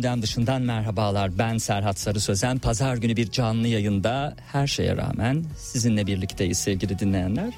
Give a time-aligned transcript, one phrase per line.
[0.00, 1.38] Gündem dışından merhabalar.
[1.38, 2.58] Ben Serhat Sarı Sözen.
[2.58, 7.54] Pazar günü bir canlı yayında her şeye rağmen sizinle birlikteyiz sevgili dinleyenler.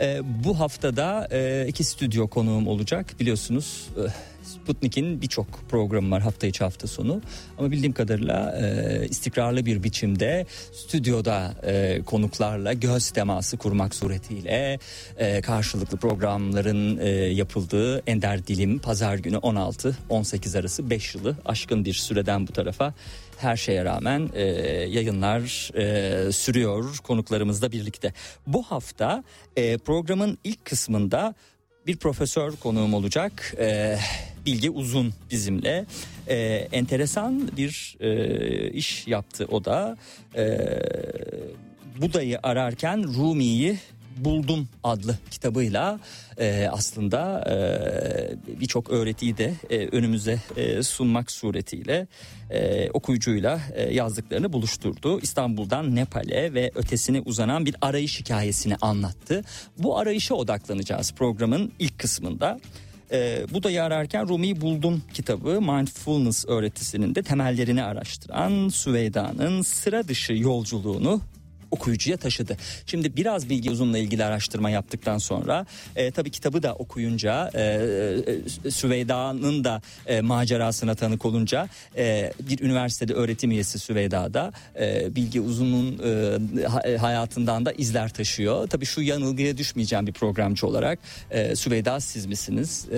[0.00, 3.14] Ee, bu haftada e, iki stüdyo konuğum olacak.
[3.20, 4.02] Biliyorsunuz e,
[4.44, 7.22] Sputnik'in birçok programı var hafta içi hafta sonu.
[7.58, 14.78] Ama bildiğim kadarıyla e, istikrarlı bir biçimde stüdyoda e, konuklarla göz teması kurmak suretiyle
[15.18, 21.94] e, karşılıklı programların e, yapıldığı Ender Dilim Pazar günü 16-18 arası 5 yılı aşkın bir
[21.94, 22.94] süreden bu tarafa
[23.38, 24.42] her şeye rağmen e,
[24.88, 28.12] yayınlar e, sürüyor konuklarımızla birlikte.
[28.46, 29.24] Bu hafta
[29.56, 31.34] e, programın ilk kısmında
[31.86, 33.54] bir profesör konuğum olacak.
[33.58, 33.98] E,
[34.46, 35.86] Bilge Uzun bizimle.
[36.28, 36.36] E,
[36.72, 39.96] enteresan bir e, iş yaptı o da.
[40.36, 40.58] E,
[42.00, 43.78] Buda'yı ararken Rumi'yi
[44.16, 46.00] buldum adlı kitabıyla
[46.38, 52.06] e, aslında e, birçok öğretiyi de e, önümüze e, sunmak suretiyle
[52.50, 55.20] e, okuyucuyla e, yazdıklarını buluşturdu.
[55.20, 59.44] İstanbul'dan Nepal'e ve ötesine uzanan bir arayış hikayesini anlattı.
[59.78, 62.60] Bu arayışa odaklanacağız programın ilk kısmında.
[63.12, 71.20] E, Buda'yı ararken Rumi'yi buldum kitabı mindfulness öğretisinin de temellerini araştıran Süveyda'nın sıra dışı yolculuğunu
[71.74, 72.56] okuyucuya taşıdı.
[72.86, 75.66] Şimdi biraz bilgi uzunla ilgili araştırma yaptıktan sonra
[75.96, 77.62] e, tabii kitabı da okuyunca e,
[78.66, 85.40] e, Süveyda'nın da e, macerasına tanık olunca e, bir üniversitede öğretim üyesi Süveyda'da e, bilgi
[85.40, 85.98] uzunun
[86.84, 88.66] e, e, hayatından da izler taşıyor.
[88.68, 90.98] Tabii şu yanılgıya düşmeyeceğim bir programcı olarak
[91.30, 92.96] e, Süveyda siz misiniz e,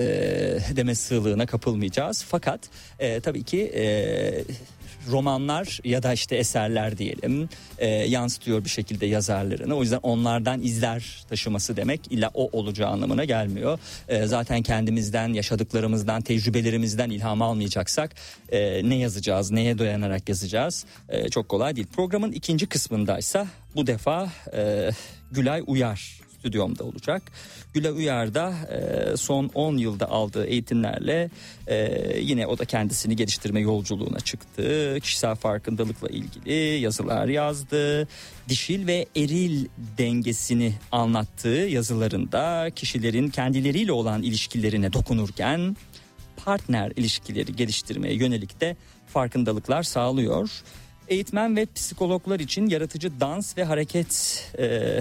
[0.75, 2.25] deme sığlığına kapılmayacağız.
[2.27, 2.59] Fakat
[2.99, 3.83] e, tabii ki e,
[5.11, 9.75] romanlar ya da işte eserler diyelim e, yansıtıyor bir şekilde yazarlarını.
[9.75, 13.79] O yüzden onlardan izler taşıması demek illa o olacağı anlamına gelmiyor.
[14.07, 18.15] E, zaten kendimizden, yaşadıklarımızdan, tecrübelerimizden ilham almayacaksak
[18.49, 21.87] e, ne yazacağız, neye dayanarak yazacağız e, çok kolay değil.
[21.95, 24.89] Programın ikinci kısmındaysa bu defa e,
[25.31, 27.31] Gülay Uyar stüdyomda olacak.
[27.73, 31.29] Gülay Uyar da e, son 10 yılda aldığı eğitimlerle
[31.67, 34.97] e, yine o da kendisini geliştirme yolculuğuna çıktı.
[35.01, 38.07] Kişisel farkındalıkla ilgili yazılar yazdı.
[38.49, 39.65] Dişil ve eril
[39.97, 45.77] dengesini anlattığı yazılarında kişilerin kendileriyle olan ilişkilerine dokunurken
[46.45, 48.75] partner ilişkileri geliştirmeye yönelik de
[49.07, 50.49] farkındalıklar sağlıyor.
[51.07, 54.99] Eğitmen ve psikologlar için yaratıcı dans ve hareket e,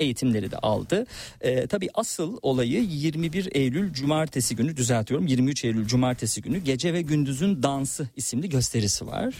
[0.00, 1.06] eğitimleri de aldı.
[1.40, 7.02] Ee, tabii asıl olayı 21 Eylül Cumartesi günü düzeltiyorum 23 Eylül Cumartesi günü Gece ve
[7.02, 9.34] Gündüz'ün Dansı isimli gösterisi var.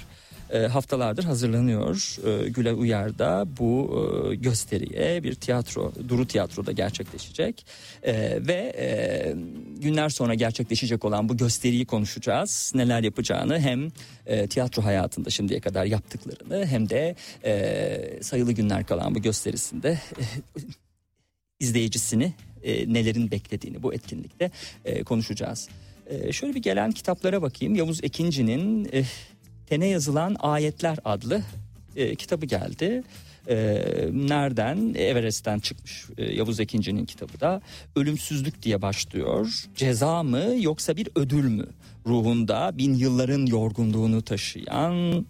[0.53, 3.91] Ee, haftalardır hazırlanıyor ee, Gülay Uyar'da bu
[4.31, 7.67] e, gösteriye bir tiyatro Duru Tiyatro'da gerçekleşecek
[8.03, 9.35] Ee, ve e,
[9.81, 13.89] günler sonra gerçekleşecek olan bu gösteriyi konuşacağız neler yapacağını hem
[14.27, 19.99] e, tiyatro hayatında şimdiye kadar yaptıklarını hem de e, sayılı günler kalan bu gösterisinde
[21.61, 22.33] izleyicisini
[22.63, 24.51] e, nelerin beklediğini bu etkinlikte
[24.85, 25.69] e, konuşacağız.
[26.07, 27.75] E, şöyle bir gelen kitaplara bakayım.
[27.75, 29.05] Yavuz Ekinci'nin e,
[29.71, 31.43] Tene Yazılan Ayetler adlı
[31.97, 33.03] e, kitabı geldi.
[33.49, 33.57] E,
[34.13, 34.95] nereden?
[34.95, 37.61] Everest'ten çıkmış e, Yavuz Ekinci'nin kitabı da.
[37.97, 39.65] Ölümsüzlük diye başlıyor.
[39.77, 41.67] Ceza mı yoksa bir ödül mü?
[42.07, 45.27] Ruhunda bin yılların yorgunluğunu taşıyan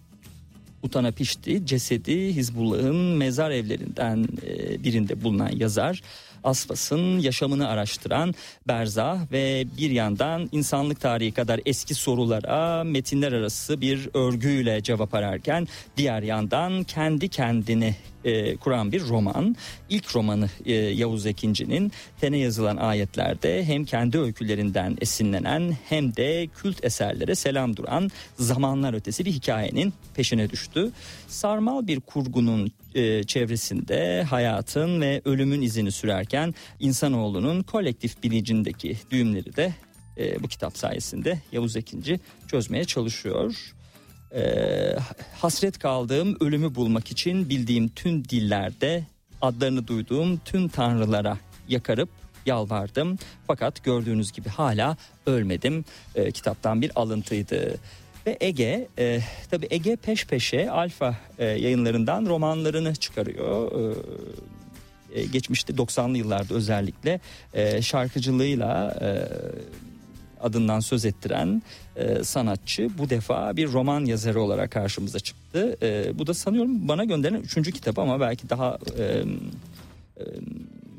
[0.83, 6.01] Utana Pişti cesedi Hizbullah'ın mezar evlerinden e, birinde bulunan yazar
[6.43, 8.33] Asfas'ın yaşamını araştıran
[8.67, 15.67] Berzah ve bir yandan insanlık tarihi kadar eski sorulara metinler arası bir örgüyle cevap ararken
[15.97, 19.55] diğer yandan kendi kendini e, kuran bir roman.
[19.89, 21.91] İlk romanı e, Yavuz Ekinci'nin
[22.21, 28.09] tene yazılan ayetlerde hem kendi öykülerinden esinlenen hem de kült eserlere selam duran
[28.39, 30.91] zamanlar ötesi bir hikayenin peşine düştü.
[31.27, 39.73] Sarmal bir kurgunun e, çevresinde hayatın ve ölümün izini sürerken insanoğlunun kolektif bilincindeki düğümleri de
[40.17, 43.73] e, bu kitap sayesinde Yavuz Ekinci çözmeye çalışıyor.
[44.35, 44.95] Ee,
[45.41, 49.03] hasret kaldığım ölümü bulmak için bildiğim tüm dillerde
[49.41, 52.09] adlarını duyduğum tüm tanrılara yakarıp
[52.45, 53.17] yalvardım.
[53.47, 55.85] Fakat gördüğünüz gibi hala ölmedim.
[56.15, 57.77] Ee, kitaptan bir alıntıydı.
[58.25, 59.19] Ve Ege, e,
[59.51, 63.71] tabii Ege peş peşe Alfa e, yayınlarından romanlarını çıkarıyor.
[65.13, 67.19] Ee, e, geçmişte 90'lı yıllarda özellikle
[67.53, 69.09] e, şarkıcılığıyla e,
[70.43, 71.61] adından söz ettiren
[71.95, 75.77] e, sanatçı bu defa bir roman yazarı olarak karşımıza çıktı.
[75.81, 80.23] E, bu da sanıyorum bana gönderilen üçüncü kitap ama belki daha e, e,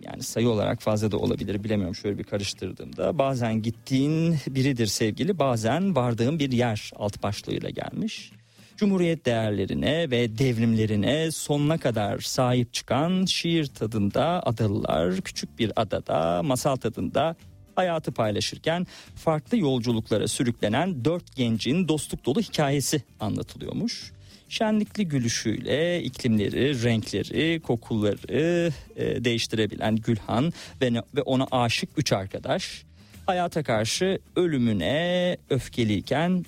[0.03, 3.19] yani sayı olarak fazla da olabilir bilemiyorum şöyle bir karıştırdığımda.
[3.19, 8.33] Bazen gittiğin biridir sevgili bazen vardığın bir yer alt başlığıyla gelmiş.
[8.77, 16.77] Cumhuriyet değerlerine ve devrimlerine sonuna kadar sahip çıkan şiir tadında adalılar küçük bir adada masal
[16.77, 17.37] tadında
[17.75, 24.13] hayatı paylaşırken farklı yolculuklara sürüklenen dört gencin dostluk dolu hikayesi anlatılıyormuş.
[24.53, 32.85] Şenlikli gülüşüyle iklimleri, renkleri, kokuları e, değiştirebilen Gülhan ve, ve ona aşık üç arkadaş
[33.27, 36.45] hayata karşı ölümüne öfkeliyken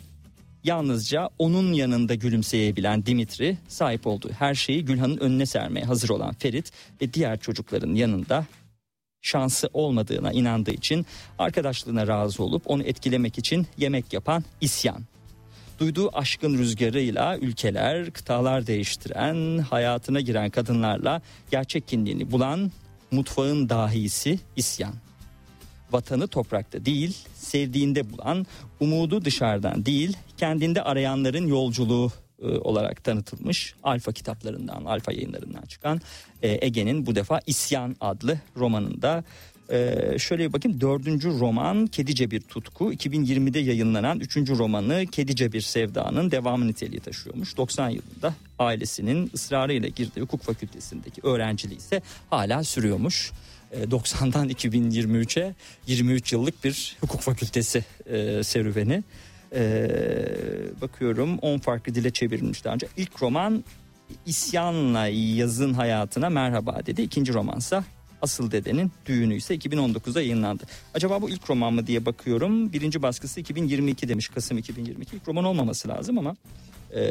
[0.64, 6.73] yalnızca onun yanında gülümseyebilen Dimitri sahip olduğu her şeyi Gülhan'ın önüne sermeye hazır olan Ferit
[7.02, 8.46] ve diğer çocukların yanında
[9.23, 11.06] şansı olmadığına inandığı için
[11.38, 15.13] arkadaşlığına razı olup onu etkilemek için yemek yapan isyan.
[15.78, 22.72] Duyduğu aşkın rüzgarıyla ülkeler, kıtalar değiştiren, hayatına giren kadınlarla gerçek kimliğini bulan
[23.10, 24.94] mutfağın dahisi isyan.
[25.90, 28.46] Vatanı toprakta değil, sevdiğinde bulan,
[28.80, 32.12] umudu dışarıdan değil, kendinde arayanların yolculuğu
[32.42, 36.00] e, olarak tanıtılmış Alfa kitaplarından, Alfa yayınlarından çıkan
[36.42, 39.24] e, Ege'nin bu defa İsyan adlı romanında
[39.71, 45.61] Ee, şöyle bir bakayım dördüncü roman Kedice Bir Tutku 2020'de yayınlanan üçüncü romanı Kedice Bir
[45.61, 47.56] Sevda'nın devamı niteliği taşıyormuş.
[47.56, 53.33] 90 yılında ailesinin ısrarıyla girdiği hukuk fakültesindeki öğrenciliği ise hala sürüyormuş.
[53.73, 55.54] Ee, 90'dan 2023'e
[55.87, 59.02] 23 yıllık bir hukuk fakültesi e, serüveni.
[59.54, 60.26] Ee,
[60.80, 62.87] bakıyorum 10 farklı dile çevrilmiş daha önce.
[62.97, 63.64] İlk roman
[64.26, 67.02] İsyanla yazın hayatına merhaba dedi.
[67.02, 67.85] İkinci romansa
[68.24, 70.64] Asıl Dede'nin düğünü ise 2019'da yayınlandı.
[70.94, 72.72] Acaba bu ilk roman mı diye bakıyorum.
[72.72, 75.16] Birinci baskısı 2022 demiş Kasım 2022.
[75.16, 76.36] İlk roman olmaması lazım ama
[76.94, 77.02] e,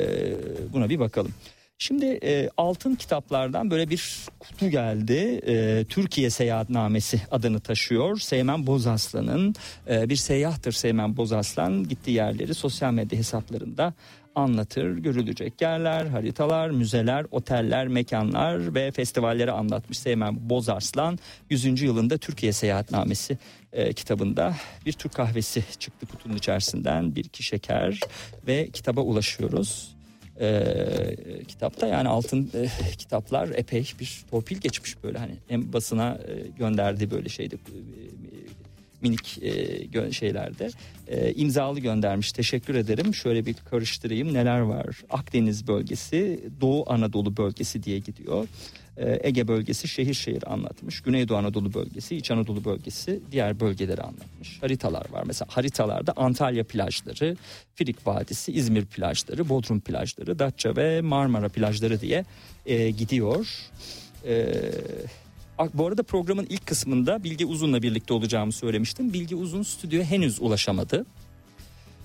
[0.73, 1.31] buna bir bakalım.
[1.77, 5.41] Şimdi e, altın kitaplardan böyle bir kutu geldi.
[5.47, 8.19] E, Türkiye Seyahatnamesi adını taşıyor.
[8.19, 9.55] Seymen Bozaslan'ın
[9.89, 11.87] e, bir seyyahtır Seymen Bozaslan.
[11.87, 13.93] Gittiği yerleri sosyal medya hesaplarında
[14.35, 14.97] anlatır.
[14.97, 21.19] Görülecek yerler, haritalar, müzeler, oteller, mekanlar ve festivalleri anlatmış Seymen Bozarslan.
[21.49, 21.81] 100.
[21.81, 23.37] yılında Türkiye Seyahatnamesi
[23.73, 27.15] e, kitabında bir Türk kahvesi çıktı kutunun içerisinden.
[27.15, 27.99] Bir iki şeker
[28.47, 29.93] ve kitaba ulaşıyoruz.
[30.39, 31.87] E, kitapta.
[31.87, 35.17] Yani altın e, kitaplar epey bir torpil geçmiş böyle.
[35.17, 37.59] Hani hem basına e, gönderdiği böyle şeyde e,
[39.03, 40.69] minik e, şeylerde
[41.07, 42.31] e, imzalı göndermiş.
[42.31, 43.15] Teşekkür ederim.
[43.15, 44.85] Şöyle bir karıştırayım neler var.
[45.09, 48.47] Akdeniz bölgesi, Doğu Anadolu bölgesi diye gidiyor.
[48.97, 51.01] E, Ege bölgesi şehir şehir anlatmış.
[51.01, 54.57] Güneydoğu Anadolu bölgesi, İç Anadolu bölgesi diğer bölgeleri anlatmış.
[54.61, 55.23] Haritalar var.
[55.27, 57.37] Mesela haritalarda Antalya plajları,
[57.75, 62.25] Firik Vadisi, İzmir plajları, Bodrum plajları, Datça ve Marmara plajları diye
[62.65, 63.47] e, gidiyor.
[64.27, 65.22] E, Ak-
[65.73, 69.13] Bu arada programın ilk kısmında Bilge Uzun'la birlikte olacağımı söylemiştim.
[69.13, 71.05] Bilge Uzun stüdyoya henüz ulaşamadı.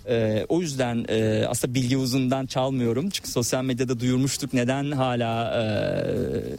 [0.09, 3.11] Ee, o yüzden e, aslında Bilge Uzun'dan çalmıyorum.
[3.11, 5.65] Çünkü sosyal medyada duyurmuştuk neden hala e,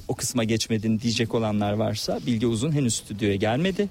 [0.08, 2.20] o kısma geçmedin diyecek olanlar varsa.
[2.28, 3.90] Bilge Uzun henüz stüdyoya gelmedi.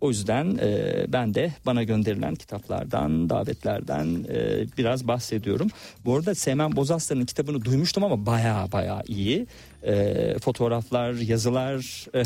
[0.00, 5.68] O yüzden e, ben de bana gönderilen kitaplardan, davetlerden e, biraz bahsediyorum.
[6.04, 9.46] Bu arada Seymen Bozaslan'ın kitabını duymuştum ama baya baya iyi.
[9.82, 12.06] E, fotoğraflar, yazılar...
[12.14, 12.22] E,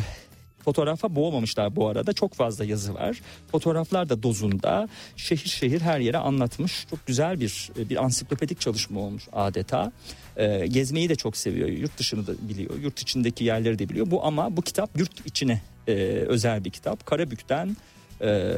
[0.64, 2.12] Fotoğrafa boğmamışlar bu arada.
[2.12, 3.20] Çok fazla yazı var.
[3.50, 4.88] Fotoğraflar da dozunda.
[5.16, 6.86] Şehir şehir her yere anlatmış.
[6.90, 9.92] Çok güzel bir bir ansiklopedik çalışma olmuş adeta.
[10.36, 11.68] Ee, gezmeyi de çok seviyor.
[11.68, 12.78] Yurt dışını da biliyor.
[12.82, 14.10] Yurt içindeki yerleri de biliyor.
[14.10, 15.92] Bu ama bu kitap yurt içine e,
[16.28, 17.06] özel bir kitap.
[17.06, 17.76] Karabük'ten
[18.20, 18.52] e,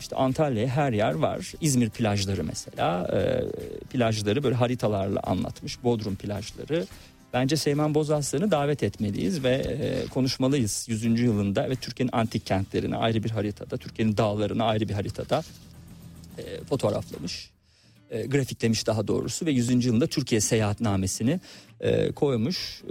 [0.00, 1.52] işte Antalya'ya her yer var.
[1.60, 3.08] İzmir plajları mesela.
[3.12, 3.42] E,
[3.86, 5.84] plajları böyle haritalarla anlatmış.
[5.84, 6.86] Bodrum plajları.
[7.32, 11.20] Bence Seymen Bozaslan'ı davet etmeliyiz ve e, konuşmalıyız 100.
[11.20, 15.42] yılında ve Türkiye'nin antik kentlerini ayrı bir haritada, Türkiye'nin dağlarını ayrı bir haritada
[16.38, 17.50] e, fotoğraflamış.
[18.10, 19.84] E, grafiklemiş daha doğrusu ve 100.
[19.84, 21.40] yılında Türkiye seyahatnamesini
[21.80, 22.82] e, koymuş.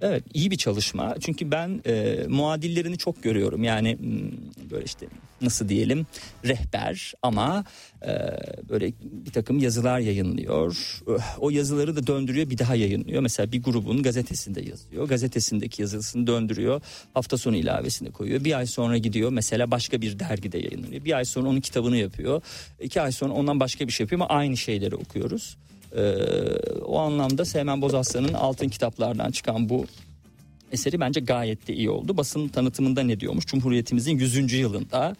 [0.00, 5.06] Evet iyi bir çalışma çünkü ben e, muadillerini çok görüyorum yani hmm, böyle işte
[5.40, 6.06] nasıl diyelim
[6.44, 7.64] rehber ama
[8.02, 8.08] e,
[8.68, 11.00] böyle bir takım yazılar yayınlıyor.
[11.38, 13.22] O yazıları da döndürüyor bir daha yayınlıyor.
[13.22, 15.08] Mesela bir grubun gazetesinde yazıyor.
[15.08, 16.80] Gazetesindeki yazısını döndürüyor.
[17.14, 18.44] Hafta sonu ilavesini koyuyor.
[18.44, 21.04] Bir ay sonra gidiyor mesela başka bir dergide yayınlanıyor.
[21.04, 22.42] Bir ay sonra onun kitabını yapıyor.
[22.80, 25.56] İki ay sonra ondan başka bir şey yapıyor ama aynı şeyleri okuyoruz.
[25.96, 26.14] Ee,
[26.84, 29.86] o anlamda Seymen Bozaslan'ın altın kitaplardan çıkan bu
[30.72, 32.16] eseri bence gayet de iyi oldu.
[32.16, 33.46] Basın tanıtımında ne diyormuş?
[33.46, 34.52] Cumhuriyetimizin 100.
[34.52, 35.16] yılında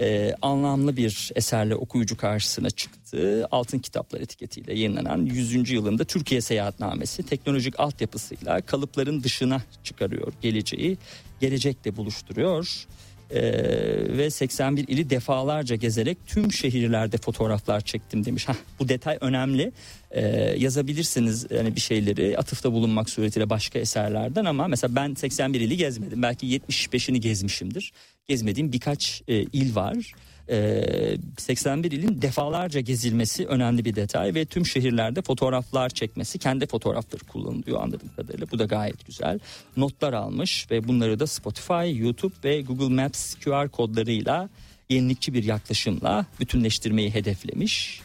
[0.00, 3.48] e, anlamlı bir eserle okuyucu karşısına çıktı.
[3.50, 5.70] Altın Kitaplar etiketiyle yayınlanan 100.
[5.70, 10.98] yılında Türkiye Seyahatnamesi teknolojik altyapısıyla kalıpların dışına çıkarıyor geleceği.
[11.40, 12.86] Gelecekle buluşturuyor.
[13.32, 18.48] Ee, ve 81 ili defalarca gezerek tüm şehirlerde fotoğraflar çektim demiş.
[18.48, 19.72] Hah, bu detay önemli.
[20.10, 20.22] Ee,
[20.58, 26.22] yazabilirsiniz yani bir şeyleri atıfta bulunmak suretiyle başka eserlerden ama mesela ben 81 ili gezmedim.
[26.22, 27.92] Belki 75'ini gezmişimdir.
[28.28, 30.12] Gezmediğim birkaç e, il var.
[30.52, 37.24] Ee, 81 ilin defalarca gezilmesi önemli bir detay ve tüm şehirlerde fotoğraflar çekmesi kendi fotoğrafları
[37.24, 39.38] kullanılıyor anladığım kadarıyla bu da gayet güzel
[39.76, 44.48] notlar almış ve bunları da Spotify, YouTube ve Google Maps QR kodlarıyla
[44.88, 48.00] yenilikçi bir yaklaşımla bütünleştirmeyi hedeflemiş.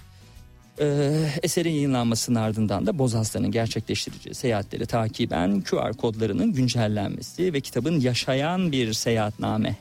[0.79, 1.11] Ee,
[1.43, 8.93] eserin yayınlanmasının ardından da Bozarslan'ın gerçekleştireceği seyahatleri takiben QR kodlarının güncellenmesi ve kitabın yaşayan bir
[8.93, 9.75] seyahatname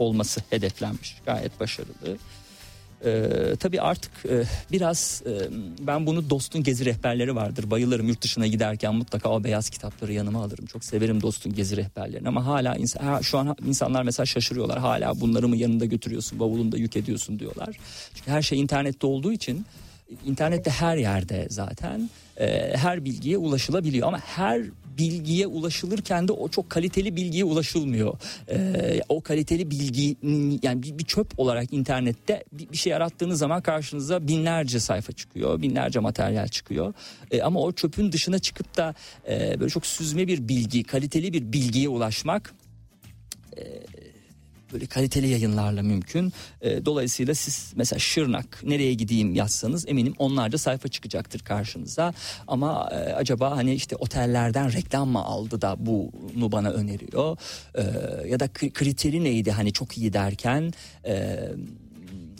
[0.00, 1.16] olması hedeflenmiş.
[1.26, 2.18] Gayet başarılı.
[3.04, 5.32] Ee, tabii artık e, biraz e,
[5.86, 7.70] ben bunu Dost'un gezi rehberleri vardır.
[7.70, 10.66] Bayılırım yurt dışına giderken mutlaka o beyaz kitapları yanıma alırım.
[10.66, 14.78] Çok severim Dost'un gezi rehberlerini ama hala insan, ha, şu an insanlar mesela şaşırıyorlar.
[14.78, 17.76] Hala bunları mı yanında götürüyorsun, bavulunda yük ediyorsun diyorlar.
[18.14, 19.66] Çünkü her şey internette olduğu için
[20.26, 24.62] internette her yerde zaten e, her bilgiye ulaşılabiliyor ama her
[24.98, 28.18] bilgiye ulaşılırken de o çok kaliteli bilgiye ulaşılmıyor.
[28.50, 30.16] Ee, o kaliteli bilgi
[30.62, 35.62] yani bir, bir çöp olarak internette bir, bir şey arattığınız zaman karşınıza binlerce sayfa çıkıyor,
[35.62, 36.94] binlerce materyal çıkıyor.
[37.30, 38.94] Ee, ama o çöpün dışına çıkıp da
[39.28, 42.54] e, böyle çok süzme bir bilgi, kaliteli bir bilgiye ulaşmak
[43.56, 43.62] e,
[44.72, 46.32] böyle kaliteli yayınlarla mümkün.
[46.60, 52.14] E, dolayısıyla siz mesela Şırnak nereye gideyim yazsanız eminim onlarca sayfa çıkacaktır karşınıza.
[52.48, 57.36] Ama e, acaba hani işte otellerden reklam mı aldı da bunu bana öneriyor?
[57.74, 57.82] E,
[58.28, 60.72] ya da kri- kriteri neydi hani çok iyi derken...
[61.06, 61.38] E,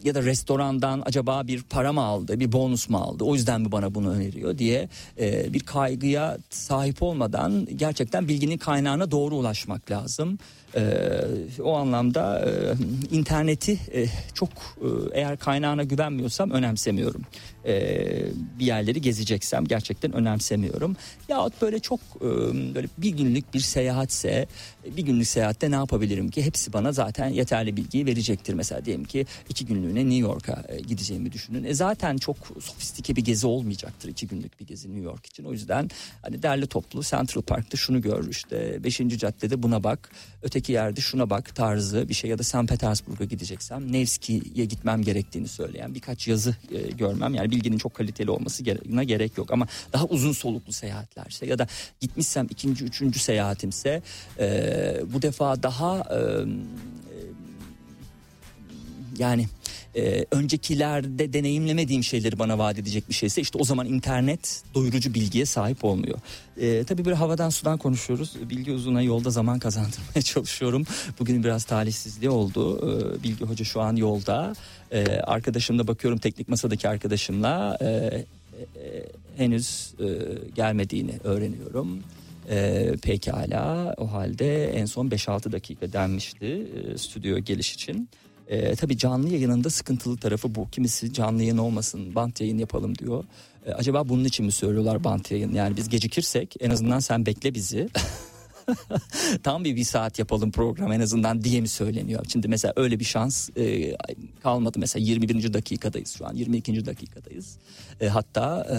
[0.05, 3.73] ya da restorandan acaba bir para mı aldı, bir bonus mu aldı, o yüzden mi
[3.73, 4.89] bana bunu öneriyor diye
[5.21, 10.39] e, bir kaygıya sahip olmadan gerçekten bilginin kaynağına doğru ulaşmak lazım.
[10.77, 10.83] E,
[11.63, 12.51] o anlamda e,
[13.17, 17.23] interneti e, çok e, eğer kaynağına güvenmiyorsam önemsemiyorum.
[17.67, 18.23] E,
[18.59, 20.97] bir yerleri gezeceksem gerçekten önemsemiyorum.
[21.29, 22.25] Yahut böyle çok e,
[22.75, 24.47] böyle bir günlük bir seyahatse
[24.97, 26.43] bir günlük seyahatte ne yapabilirim ki?
[26.43, 28.55] Hepsi bana zaten yeterli bilgiyi verecektir.
[28.55, 31.65] Mesela diyelim ki iki günlüğüne New York'a e, gideceğimi düşünün.
[31.65, 35.45] E zaten çok sofistike bir gezi olmayacaktır iki günlük bir gezi New York için.
[35.45, 35.91] O yüzden
[36.23, 38.99] hani derli toplu Central Park'ta şunu gör işte 5.
[38.99, 40.11] caddede buna bak
[40.43, 42.69] öteki yerde şuna bak tarzı bir şey ya da St.
[42.69, 48.63] Petersburg'a gideceksem Nevski'ye gitmem gerektiğini söyleyen birkaç yazı e, görmem yani bilginin çok kaliteli olması
[48.63, 49.53] gere- gerek yok.
[49.53, 51.67] Ama daha uzun soluklu seyahatlerse ya da
[52.01, 54.03] gitmişsem ikinci üçüncü seyahatimse
[54.39, 56.21] e, bu defa daha e,
[59.21, 59.47] yani
[59.97, 65.47] e, öncekilerde deneyimlemediğim şeyleri bana vaat edecek bir şeyse işte o zaman internet doyurucu bilgiye
[65.47, 66.19] sahip olmuyor.
[66.57, 68.35] E, tabii böyle havadan sudan konuşuyoruz.
[68.51, 70.85] Bilgi uzuna yolda zaman kazandırmaya çalışıyorum.
[71.19, 72.79] Bugün biraz talihsizliği oldu.
[72.79, 74.55] E, Bilgi Hoca şu an yolda.
[74.93, 78.25] E, arkadaşımla bakıyorum teknik masadaki arkadaşımla e, e,
[79.37, 80.07] henüz e,
[80.55, 82.03] gelmediğini öğreniyorum.
[82.51, 88.09] Ee, pekala o halde en son 5-6 dakika denmişti e, stüdyo geliş için.
[88.51, 90.71] Ee, tabii canlı yayınında sıkıntılı tarafı bu.
[90.71, 93.25] Kimisi canlı yayın olmasın bant yayın yapalım diyor.
[93.67, 95.55] Ee, acaba bunun için mi söylüyorlar bant yayın?
[95.55, 97.89] Yani biz gecikirsek en azından sen bekle bizi.
[99.43, 102.25] Tam bir bir saat yapalım program en azından diye mi söyleniyor?
[102.29, 103.97] Şimdi mesela öyle bir şans e,
[104.43, 104.79] kalmadı.
[104.79, 105.53] Mesela 21.
[105.53, 106.87] dakikadayız şu an 22.
[106.87, 107.57] dakikadayız.
[108.01, 108.79] E, hatta e,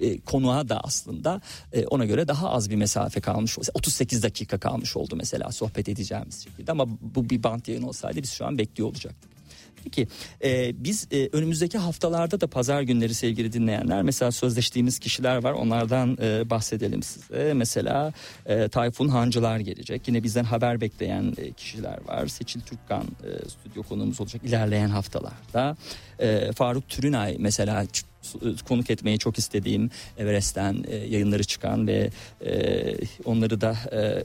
[0.00, 1.40] e, konuğa da aslında
[1.72, 3.58] e, ona göre daha az bir mesafe kalmış.
[3.58, 6.72] Mesela 38 dakika kalmış oldu mesela sohbet edeceğimiz şekilde.
[6.72, 9.36] Ama bu bir bant yayın olsaydı biz şu an bekliyor olacaktık.
[9.86, 10.08] Peki
[10.44, 16.18] e, biz e, önümüzdeki haftalarda da pazar günleri sevgili dinleyenler mesela sözleştiğimiz kişiler var onlardan
[16.22, 17.52] e, bahsedelim size.
[17.54, 18.12] Mesela
[18.46, 22.26] e, Tayfun Hancılar gelecek yine bizden haber bekleyen e, kişiler var.
[22.26, 25.76] Seçil Türkkan e, stüdyo konuğumuz olacak ilerleyen haftalarda.
[26.18, 27.86] E, Faruk Türünay mesela
[28.68, 32.10] konuk etmeyi çok istediğim Everest'ten e, yayınları çıkan ve
[32.46, 34.24] e, onları da e,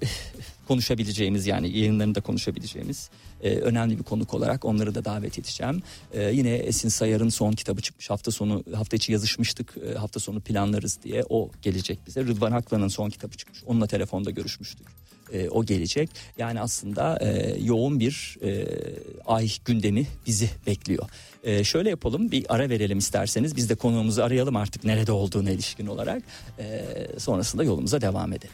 [0.68, 3.10] konuşabileceğimiz yani yayınlarında konuşabileceğimiz
[3.44, 5.82] e, önemli bir konuk olarak onları da davet edeceğim.
[6.14, 10.42] E, yine Esin Sayar'ın son kitabı çıkmış hafta sonu hafta içi yazışmıştık e, hafta sonu
[10.42, 12.22] planlarız diye o gelecek bize.
[12.22, 15.01] Rıdvan Aklan'ın son kitabı çıkmış onunla telefonda görüşmüştük.
[15.34, 16.10] E, o gelecek.
[16.38, 18.68] Yani aslında e, yoğun bir e,
[19.26, 21.10] ay gündemi bizi bekliyor.
[21.44, 23.56] E, şöyle yapalım bir ara verelim isterseniz.
[23.56, 26.24] Biz de konuğumuzu arayalım artık nerede olduğuna ilişkin olarak.
[26.60, 26.86] E,
[27.18, 28.54] sonrasında yolumuza devam edelim.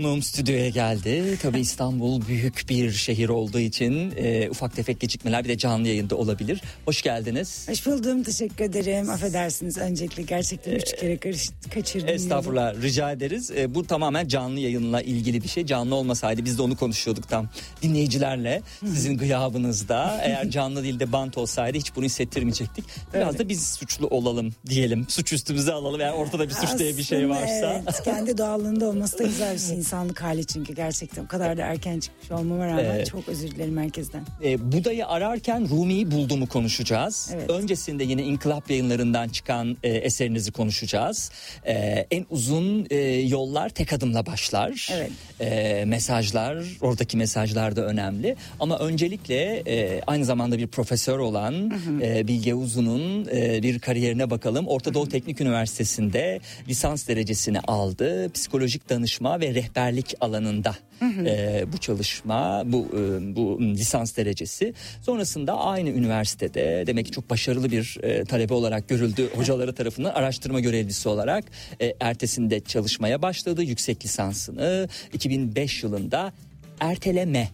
[0.00, 1.38] Konuğum stüdyoya geldi.
[1.42, 6.16] Tabii İstanbul büyük bir şehir olduğu için e, ufak tefek gecikmeler bir de canlı yayında
[6.16, 6.62] olabilir.
[6.84, 7.68] Hoş geldiniz.
[7.68, 8.22] Hoş buldum.
[8.22, 9.10] Teşekkür ederim.
[9.10, 12.08] Affedersiniz öncelikle gerçekten üç kere karış, kaçırdım.
[12.08, 12.16] yolu.
[12.16, 13.50] Estağfurullah rica ederiz.
[13.50, 15.66] E, bu tamamen canlı yayınla ilgili bir şey.
[15.66, 17.48] Canlı olmasaydı biz de onu konuşuyorduk tam
[17.82, 18.62] dinleyicilerle.
[18.80, 22.84] Sizin gıyabınızda eğer canlı değil de bant olsaydı hiç bunu hissettirmeyecektik.
[23.14, 23.38] Biraz Evet.
[23.38, 25.06] da biz suçlu olalım diyelim.
[25.08, 26.00] Suç üstümüze alalım.
[26.00, 27.82] Yani ortada bir suç diye bir şey Aslında varsa.
[27.84, 29.82] Evet, kendi doğallığında olması da güzel bir şey.
[29.90, 31.24] İnsanlık hali çünkü gerçekten.
[31.24, 33.06] O kadar da erken çıkmış olmama rağmen Evet.
[33.10, 34.22] çok özür dilerim herkesten.
[34.44, 37.30] E, Buda'yı ararken Rumi'yi bulduğumu konuşacağız.
[37.34, 37.50] Evet.
[37.50, 41.30] Öncesinde yine İnkılap yayınlarından çıkan e, eserinizi konuşacağız.
[41.66, 41.72] E,
[42.10, 44.88] en uzun e, yollar tek adımla başlar.
[44.92, 45.10] Evet.
[45.40, 48.36] E, mesajlar, oradaki mesajlar da önemli.
[48.60, 51.72] Ama öncelikle e, aynı zamanda bir profesör olan
[52.02, 54.68] e, Bilge Uzun'un e, bir kariyerine bakalım.
[54.68, 58.32] Orta Doğu Teknik Üniversitesi'nde lisans derecesini aldı.
[58.32, 64.74] Psikolojik danışma ve rehberlik alanında e, bu çalışma, bu e, bu lisans derecesi.
[65.02, 70.60] Sonrasında aynı üniversitede demek ki çok başarılı bir e, talebe olarak görüldü hocaları tarafından araştırma
[70.60, 71.44] görevlisi olarak
[71.80, 73.62] e, ertesinde çalışmaya başladı.
[73.62, 76.32] Yüksek lisansını 2005 yılında
[76.80, 77.48] erteleme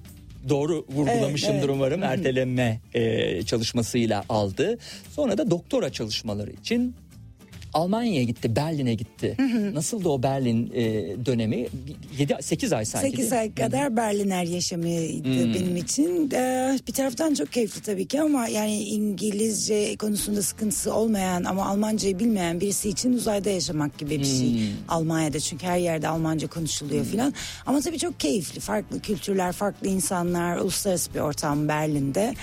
[0.49, 1.75] doğru vurgulamışımdır Evet, evet.
[1.75, 4.79] umarım erteleme e, çalışmasıyla aldı.
[5.15, 6.95] Sonra da doktora çalışmaları için
[7.75, 9.37] Almanya'ya gitti, Berlin'e gitti.
[9.75, 10.83] Nasıldı o Berlin e,
[11.27, 11.67] dönemi?
[12.19, 13.07] 7 8 ay sanki.
[13.07, 13.39] 8 değil mi?
[13.39, 15.55] ay kadar Berliner yaşamıydı Hmm.
[15.55, 16.31] benim için.
[16.35, 22.19] Ee, bir taraftan çok keyifli tabii ki ama yani İngilizce konusunda sıkıntısı olmayan ama Almancayı
[22.19, 24.53] bilmeyen birisi için uzayda yaşamak gibi bir şey.
[24.53, 24.61] Hmm.
[24.89, 27.35] Almanya'da çünkü her yerde Almanca konuşuluyor filan.
[27.67, 28.61] Ama tabii çok keyifli.
[28.61, 32.35] Farklı kültürler, farklı insanlar, uluslararası bir ortam Berlin'de.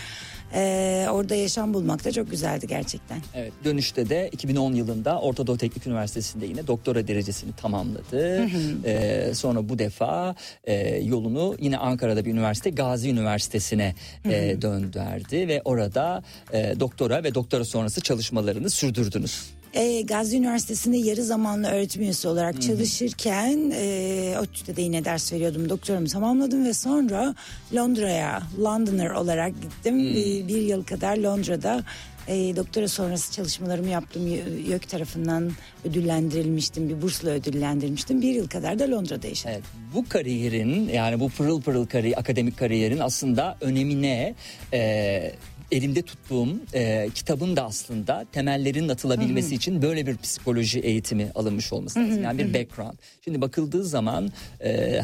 [0.54, 3.18] Ee, orada yaşam bulmak da çok güzeldi gerçekten.
[3.36, 8.50] Evet, dönüşte de 2010 yılında Orta Doğu Teknik Üniversitesi'nde yine doktora derecesini tamamladı.
[8.86, 15.62] Ee, sonra bu defa e, yolunu yine Ankara'da bir üniversite Gazi Üniversitesi'ne e, döndürdü ve
[15.66, 19.54] orada e, doktora ve doktora sonrası çalışmalarını sürdürdünüz.
[19.74, 25.70] Ee, Gazi Üniversitesi'nde yarı zamanlı öğretim üyesi olarak çalışırken e, ODTÜ'de de yine ders veriyordum.
[25.70, 27.36] Doktoramı tamamladım ve sonra
[27.76, 30.00] Londra'ya Londoner olarak gittim.
[30.00, 31.84] Bir, bir yıl kadar Londra'da
[32.28, 34.28] e, doktora sonrası çalışmalarımı yaptım.
[34.68, 35.52] YÖK tarafından
[35.86, 36.90] ödüllendirilmiştim.
[36.90, 38.22] Bir bursla ödüllendirilmiştim.
[38.22, 39.54] Bir yıl kadar da Londra'da yaşadım.
[39.56, 39.64] Evet,
[39.96, 44.36] bu kariyerin yani bu pırıl pırıl kari, akademik kariyerin aslında önemine
[44.74, 45.32] e,
[45.72, 52.00] elimde tuttuğum e, kitabın da aslında temellerin atılabilmesi için böyle bir psikoloji eğitimi alınmış olması
[52.00, 52.24] lazım.
[52.24, 52.98] Yani bir background.
[53.24, 54.32] Şimdi bakıldığı zaman
[54.64, 55.02] e,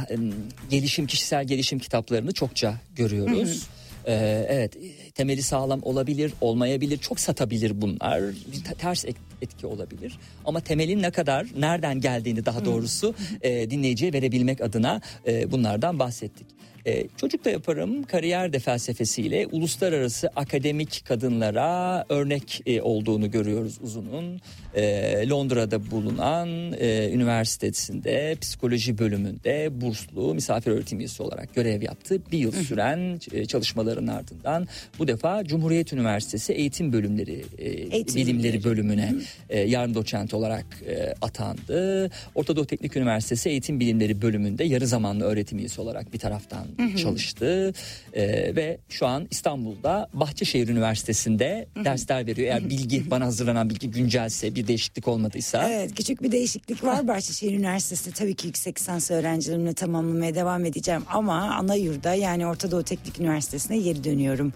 [0.69, 3.67] gelişim kişisel gelişim kitaplarını çokça görüyoruz.
[4.07, 4.77] Ee, evet
[5.15, 8.21] temeli sağlam olabilir olmayabilir çok satabilir bunlar
[8.53, 13.69] bir te- ters et- etki olabilir ama temelin ne kadar nereden geldiğini daha doğrusu e,
[13.71, 16.47] dinleyiciye verebilmek adına e, bunlardan bahsettik.
[16.89, 24.41] E, çocuk da yaparım kariyer de felsefesiyle uluslararası akademik kadınlara örnek e, olduğunu görüyoruz uzunun.
[24.75, 26.49] E, Londra'da bulunan
[26.79, 32.21] e, üniversitesinde psikoloji bölümünde burslu misafir öğretim üyesi olarak görev yaptı.
[32.31, 34.67] Bir yıl süren e, çalışmaların ardından
[34.99, 39.13] bu defa Cumhuriyet Üniversitesi Eğitim Bölümleri e, Eğitim Bilimleri bölümüne
[39.49, 42.11] e, yardım doçent olarak e, atandı.
[42.35, 47.73] Orta Doğu Teknik Üniversitesi Eğitim Bilimleri bölümünde yarı zamanlı öğretim üyesi olarak bir taraftan çalıştı.
[48.13, 52.47] E, ve şu an İstanbul'da Bahçeşehir Üniversitesi'nde dersler veriyor.
[52.47, 55.69] Eğer bilgi bana hazırlanan bilgi güncelse bir değişiklik olmadıysa.
[55.69, 61.03] Evet küçük bir değişiklik var Bahçeşehir Üniversitesi'nde tabii ki yüksek lisans öğrencilerimle tamamlamaya devam edeceğim
[61.09, 64.53] ama ana yurda yani Orta Doğu Teknik Üniversitesi'ne geri dönüyorum.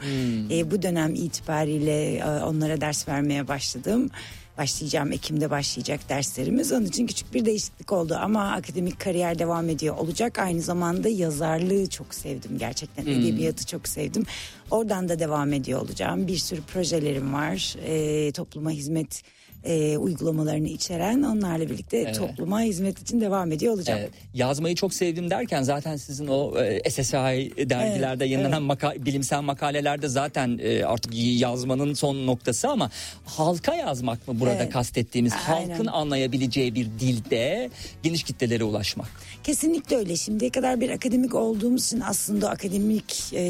[0.52, 4.10] E, bu dönem itibariyle e, onlara ders vermeye başladım.
[4.58, 6.72] Başlayacağım Ekim'de başlayacak derslerimiz.
[6.72, 10.40] Onun için küçük bir değişiklik oldu ama akademik kariyer devam ediyor olacak.
[10.40, 13.06] Aynı zamanda yazarlığı çok sevdim gerçekten.
[13.06, 14.26] Edebiyatı çok sevdim.
[14.72, 16.28] Oradan da devam ediyor olacağım.
[16.28, 17.76] Bir sürü projelerim var.
[17.86, 19.24] E, topluma hizmet
[19.64, 24.00] e, uygulamalarını içeren onlarla birlikte topluma hizmet için devam ediyor olacağım.
[24.02, 27.14] Evet, yazmayı çok sevdim derken zaten sizin o e, SSI
[27.70, 32.90] dergilerde Evet, yayınlanan maka- bilimsel makalelerde zaten e, artık yazmanın son noktası ama
[33.26, 34.74] halka yazmak mı burada Evet.
[34.74, 35.70] kastettiğimiz Aynen.
[35.70, 37.70] halkın anlayabileceği bir dilde
[38.04, 39.08] geniş kitlelere ulaşmak.
[39.44, 40.16] Kesinlikle öyle.
[40.16, 43.42] Şimdiye kadar bir akademik olduğumuz için aslında akademik e,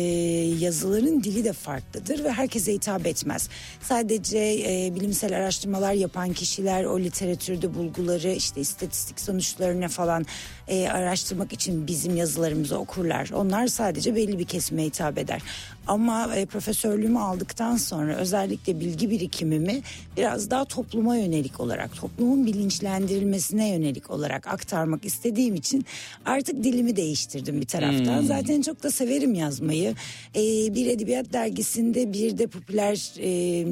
[0.59, 3.49] yazıların dili de farklıdır ve herkese hitap etmez.
[3.81, 10.25] Sadece e, bilimsel araştırmalar yapan kişiler o literatürde bulguları işte istatistik sonuçlarını falan
[10.67, 13.29] e, araştırmak için bizim yazılarımızı okurlar.
[13.33, 15.41] Onlar sadece belli bir kesime hitap eder.
[15.87, 19.81] Ama e, profesörlüğümü aldıktan sonra özellikle bilgi birikimimi
[20.17, 25.85] biraz daha topluma yönelik olarak, toplumun bilinçlendirilmesine yönelik olarak aktarmak istediğim için
[26.25, 28.21] artık dilimi değiştirdim bir taraftan.
[28.21, 29.95] Zaten çok da severim yazmayı.
[30.35, 30.41] E,
[30.75, 33.65] bir edebiyat dergisinde bir de popüler e,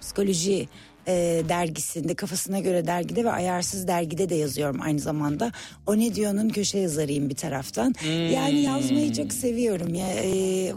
[0.00, 0.68] psikoloji
[1.08, 5.52] e, dergisinde kafasına göre dergide ve ayarsız dergide de yazıyorum aynı zamanda.
[5.86, 7.94] O ne diyor'nun köşe yazarıyım bir taraftan.
[8.32, 9.94] Yani yazmayı çok seviyorum.
[9.94, 10.26] Ya e,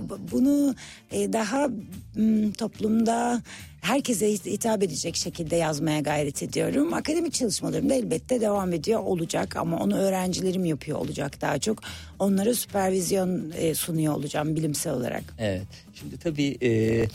[0.09, 0.75] bu- bunu
[1.11, 1.67] e, daha
[2.15, 3.41] m, toplumda
[3.81, 6.93] herkese hit- hitap edecek şekilde yazmaya gayret ediyorum.
[6.93, 11.79] Akademik çalışmalarım da elbette devam ediyor olacak ama onu öğrencilerim yapıyor olacak daha çok.
[12.19, 15.23] Onlara süpervizyon e, sunuyor olacağım bilimsel olarak.
[15.39, 15.84] Evet.
[15.99, 17.07] Şimdi tabii e, e,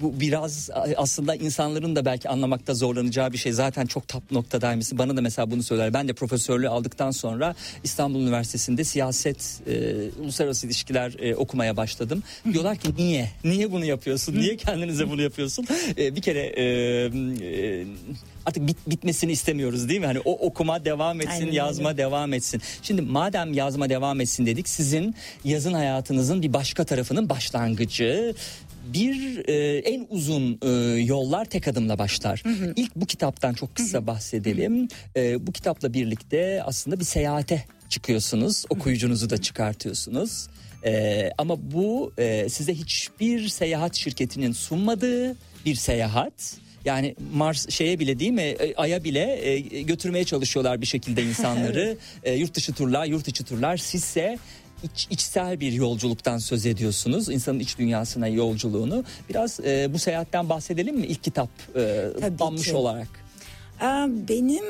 [0.00, 3.52] bu biraz aslında insanların da belki anlamakta zorlanacağı bir şey.
[3.52, 4.98] Zaten çok tap noktadaymışsın.
[4.98, 5.94] Bana da mesela bunu söyler.
[5.94, 12.22] Ben de profesörlüğü aldıktan sonra İstanbul Üniversitesi'nde siyaset, e, uluslararası ilişkiler e, okumaya başladım.
[12.52, 13.30] Diyorlar ki niye?
[13.44, 14.34] Niye bunu yapıyorsun?
[14.34, 15.66] Niye kendinize bunu yapıyorsun?
[15.98, 17.86] E, bir kere e, e,
[18.46, 20.06] artık bit, bitmesini istemiyoruz değil mi?
[20.06, 21.56] Hani o okuma devam etsin, Aynen öyle.
[21.56, 22.62] yazma devam etsin.
[22.82, 28.34] Şimdi madem yazma devam etsin dedik sizin yazın hayatınızın bir başka tarafının başlangıcı
[28.84, 30.68] bir e, en uzun e,
[31.00, 32.42] yollar tek adımla başlar.
[32.76, 34.88] İlk bu kitaptan çok kısa bahsedelim.
[35.16, 38.64] E, bu kitapla birlikte aslında bir seyahate çıkıyorsunuz.
[38.70, 40.48] Okuyucunuzu da çıkartıyorsunuz.
[40.84, 46.56] E, ama bu e, size hiçbir seyahat şirketinin sunmadığı bir seyahat.
[46.84, 51.96] Yani Mars şeye bile değil mi e, Ay'a bile e, götürmeye çalışıyorlar bir şekilde insanları.
[52.22, 53.76] E, yurt dışı turlar, yurt içi turlar.
[53.76, 54.38] Sizse
[54.82, 57.28] iç, içsel bir yolculuktan söz ediyorsunuz.
[57.28, 59.04] İnsanın iç dünyasına yolculuğunu.
[59.28, 61.06] Biraz e, bu seyahatten bahsedelim mi?
[61.06, 63.08] İlk kitap e, banmış olarak.
[63.80, 64.64] Aa, benim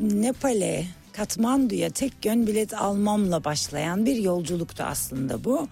[0.00, 0.84] Nepal'e
[1.20, 5.68] Katmandu'ya tek yön bilet almamla başlayan bir yolculuktu aslında bu.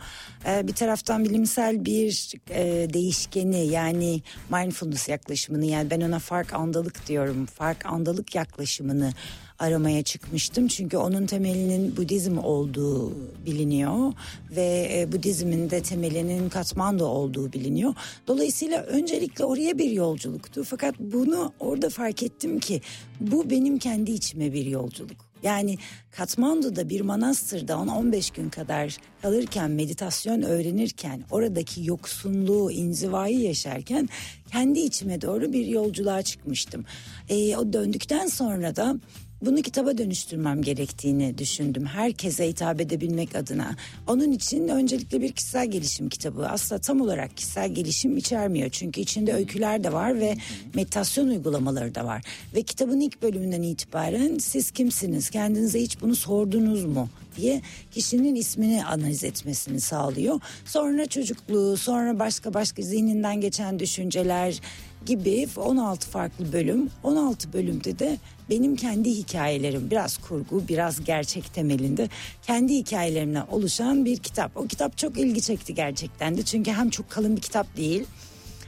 [0.46, 7.06] Ee, bir taraftan bilimsel bir e, değişkeni yani mindfulness yaklaşımını yani ben ona fark andalık
[7.06, 7.46] diyorum.
[7.46, 9.12] Fark andalık yaklaşımını
[9.58, 10.68] aramaya çıkmıştım.
[10.68, 13.12] Çünkü onun temelinin Budizm olduğu
[13.46, 14.12] biliniyor
[14.50, 17.94] ve e, Budizmin de temelinin Katmandu olduğu biliniyor.
[18.26, 20.64] Dolayısıyla öncelikle oraya bir yolculuktu.
[20.64, 22.80] Fakat bunu orada fark ettim ki
[23.20, 25.28] bu benim kendi içime bir yolculuk.
[25.42, 25.78] Yani
[26.10, 34.08] Katmandu'da bir manastırda 10-15 gün kadar kalırken meditasyon öğrenirken oradaki yoksunluğu, inzivayı yaşarken
[34.52, 36.84] kendi içime doğru bir yolculuğa çıkmıştım.
[37.28, 38.96] Ee, o döndükten sonra da
[39.42, 41.86] bunu kitaba dönüştürmem gerektiğini düşündüm.
[41.86, 43.76] Herkese hitap edebilmek adına.
[44.06, 46.48] Onun için öncelikle bir kişisel gelişim kitabı.
[46.48, 48.70] Aslında tam olarak kişisel gelişim içermiyor.
[48.70, 50.36] Çünkü içinde öyküler de var ve
[50.74, 52.22] meditasyon uygulamaları da var.
[52.54, 55.30] Ve kitabın ilk bölümünden itibaren siz kimsiniz?
[55.30, 57.08] Kendinize hiç bunu sordunuz mu?
[57.38, 60.40] diye kişinin ismini analiz etmesini sağlıyor.
[60.64, 64.60] Sonra çocukluğu, sonra başka başka zihninden geçen düşünceler
[65.06, 66.90] gibi 16 farklı bölüm.
[67.02, 68.18] 16 bölümde de
[68.50, 72.08] benim kendi hikayelerim biraz kurgu biraz gerçek temelinde
[72.42, 74.56] kendi hikayelerimden oluşan bir kitap.
[74.56, 78.04] O kitap çok ilgi çekti gerçekten de çünkü hem çok kalın bir kitap değil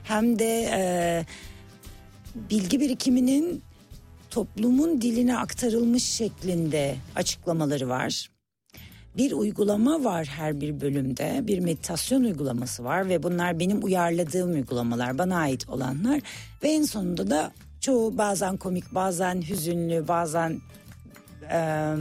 [0.05, 0.83] hem de e,
[2.35, 3.62] bilgi birikiminin
[4.31, 8.30] toplumun diline aktarılmış şeklinde açıklamaları var.
[9.16, 11.40] Bir uygulama var her bir bölümde.
[11.42, 16.20] Bir meditasyon uygulaması var ve bunlar benim uyarladığım uygulamalar, bana ait olanlar.
[16.62, 20.61] Ve en sonunda da çoğu bazen komik, bazen hüzünlü, bazen
[21.42, 21.96] eee,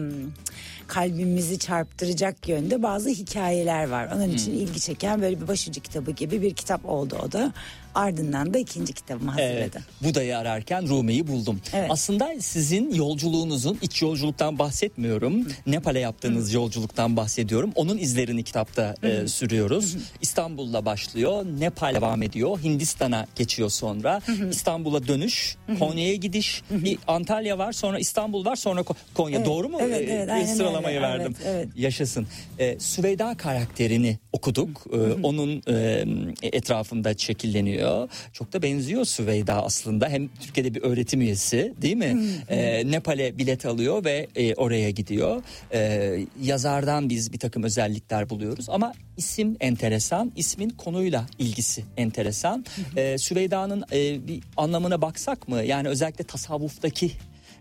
[0.89, 4.09] kalbimizi çarptıracak yönde bazı hikayeler var.
[4.15, 7.53] Onun için ilgi çeken böyle bir başucu kitabı gibi bir kitap oldu o da.
[7.95, 9.81] Ardından da ikinci kitabımı Evet, hazırladım.
[10.03, 11.61] Buda'yı ararken Rumi'yi buldum.
[11.73, 11.91] Evet.
[11.91, 15.47] Aslında sizin yolculuğunuzun iç yolculuktan bahsetmiyorum.
[15.67, 17.71] Nepal'e yaptığınız yolculuktan bahsediyorum.
[17.75, 19.97] Onun izlerini kitapta e, sürüyoruz.
[20.21, 24.21] İstanbul'la başlıyor, Nepal devam ediyor, Hindistan'a geçiyor sonra.
[24.51, 29.37] İstanbul'a dönüş, Konya'ya gidiş, bir Antalya var, sonra İstanbul var, sonra Ko- Konya.
[29.37, 29.77] Evet, Doğru mu?
[29.81, 31.07] evet, E, evet, e, aynen sıralamayı öyle.
[31.07, 31.35] verdim.
[31.45, 31.67] Evet, evet.
[31.75, 32.27] Yaşasın.
[32.59, 34.85] E, Süveyda karakterini okuduk.
[34.93, 36.05] E, onun e,
[36.43, 38.09] etrafında şekilleniyor.
[38.33, 40.09] Çok da benziyor Süveyda aslında.
[40.09, 42.17] Hem Türkiye'de bir öğretim üyesi değil mi?
[42.49, 45.43] E, Nepal'e bilet alıyor ve e, oraya gidiyor.
[45.73, 50.31] E, yazardan biz bir takım özellikler buluyoruz ama isim enteresan.
[50.35, 52.65] İsmin konuyla ilgisi enteresan.
[52.95, 55.63] E, Süveyda'nın e, bir anlamına baksak mı?
[55.63, 57.11] Yani özellikle tasavvuftaki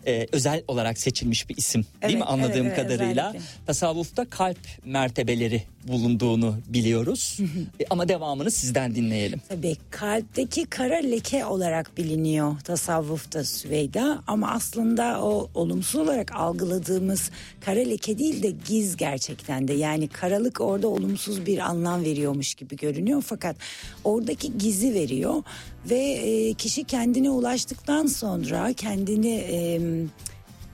[0.06, 2.20] e, özel olarak seçilmiş bir isim değil mi?
[2.20, 3.28] Evet, anladığım evet, evet, kadarıyla.
[3.28, 3.50] özellikle.
[3.66, 7.38] tasavvufta kalp mertebeleri bulunduğunu biliyoruz.
[7.80, 9.40] E, ama devamını sizden dinleyelim.
[9.48, 14.22] Tabii kalpteki kara leke olarak biliniyor tasavvufta Süveyda.
[14.26, 17.30] Ama aslında o olumsuz olarak algıladığımız
[17.60, 19.72] kara leke değil de giz gerçekten de.
[19.72, 23.22] Yani karalık orada olumsuz bir anlam veriyormuş gibi görünüyor.
[23.26, 23.56] Fakat
[24.04, 25.42] oradaki gizi veriyor
[25.90, 29.80] ve e, kişi kendine ulaştıktan sonra kendini e,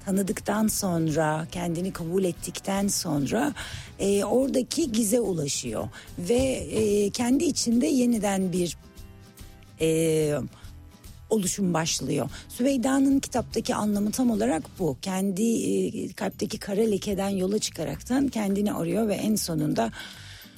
[0.04, 3.54] tanıdıktan sonra kendini kabul ettikten sonra
[3.98, 5.88] e, oradaki gize ulaşıyor
[6.18, 8.76] ve e, kendi içinde yeniden bir
[9.80, 10.38] e,
[11.30, 12.30] oluşum başlıyor.
[12.48, 14.96] Süveyda'nın kitaptaki anlamı tam olarak bu.
[15.02, 19.92] Kendi e, kalpteki kara lekeden yola çıkaraktan kendini arıyor ve en sonunda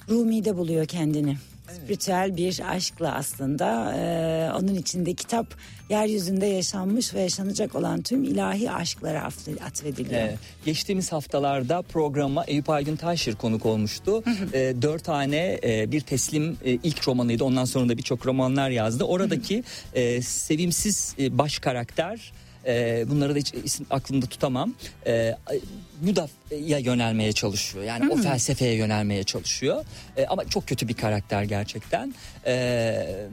[0.09, 1.37] Rumi'de buluyor kendini.
[1.75, 5.47] Spiritüel bir aşkla aslında e, onun içinde kitap
[5.89, 10.21] yeryüzünde yaşanmış ve yaşanacak olan tüm ilahi aşklara atfe- atfediliyor.
[10.21, 14.23] Ee, geçtiğimiz haftalarda programa Eyüp Aygün Taşir konuk olmuştu.
[14.53, 17.43] Ee, dört tane e, bir teslim e, ilk romanıydı.
[17.43, 19.03] Ondan sonra da birçok romanlar yazdı.
[19.03, 19.63] Oradaki
[19.93, 22.31] e, sevimsiz e, baş karakter
[22.67, 23.53] e, bunları da hiç
[23.89, 24.73] aklımda tutamam.
[25.07, 25.37] E,
[26.01, 27.83] Buda'ya yönelmeye çalışıyor.
[27.83, 29.85] Yani o felsefeye yönelmeye çalışıyor.
[30.17, 32.13] E, ama çok kötü bir karakter gerçekten.
[32.45, 33.27] E,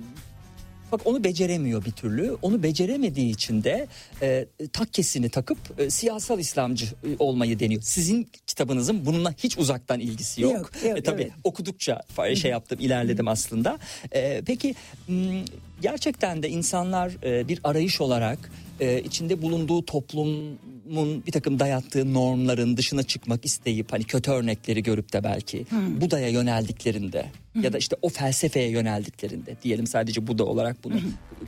[0.92, 2.36] Bak onu beceremiyor bir türlü.
[2.42, 3.86] Onu beceremediği için de
[4.22, 7.82] e, takkesini takıp e, siyasal İslamcı e, olmayı deniyor.
[7.82, 10.52] Sizin kitabınızın bununla hiç uzaktan ilgisi yok.
[10.52, 11.32] Yok, yok, E, tabii evet.
[11.44, 12.02] okudukça
[12.34, 13.78] şey yaptım, ilerledim aslında.
[14.12, 14.74] E, peki
[15.82, 18.38] gerçekten de insanlar e, bir arayış olarak
[18.80, 20.58] e, içinde bulunduğu toplumun
[21.26, 25.66] bir takım dayattığı normların dışına çıkmak isteyip hani kötü örnekleri görüp de belki
[26.00, 27.26] Buda'ya yöneldiklerinde
[27.62, 30.94] ya da işte o felsefeye yöneldiklerinde diyelim sadece Buda olarak bunu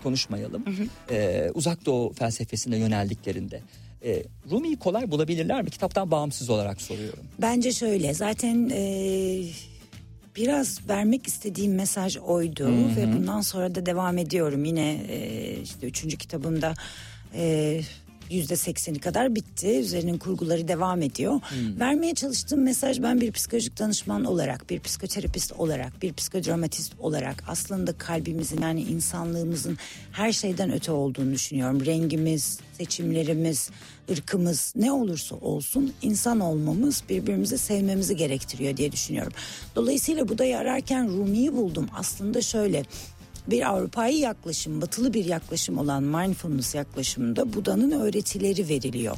[0.03, 0.65] konuşmayalım.
[1.11, 3.61] E, uzak doğu felsefesine yöneldiklerinde
[4.05, 5.71] e, Rumi'yi kolay bulabilirler mi?
[5.71, 7.25] Kitaptan bağımsız olarak soruyorum.
[7.41, 9.43] Bence şöyle zaten e,
[10.37, 14.65] biraz vermek istediğim mesaj oydu ve bundan sonra da devam ediyorum.
[14.65, 16.75] Yine e, işte üçüncü kitabımda
[18.31, 19.69] yüzde sekseni kadar bitti.
[19.69, 21.41] Üzerinin kurguları devam ediyor.
[21.81, 27.99] Vermeye çalıştığım mesaj ben bir psikolojik danışman olarak, bir psikoterapist olarak, bir psikodramatist olarak aslında
[27.99, 29.79] kalbimizin yani insanlığımızın
[30.13, 31.87] her şeyden öte olduğunu düşünüyorum.
[31.87, 33.71] Rengimiz, seçimlerimiz,
[34.11, 39.33] ırkımız ne olursa olsun insan olmamız birbirimizi sevmemizi gerektiriyor diye düşünüyorum.
[39.77, 41.89] Dolayısıyla Buda'yı ararken Rumi'yi buldum.
[41.95, 42.83] Aslında şöyle
[43.49, 49.17] bir Avrupa'yı yaklaşım, batılı bir yaklaşım olan mindfulness yaklaşımında Buda'nın öğretileri veriliyor.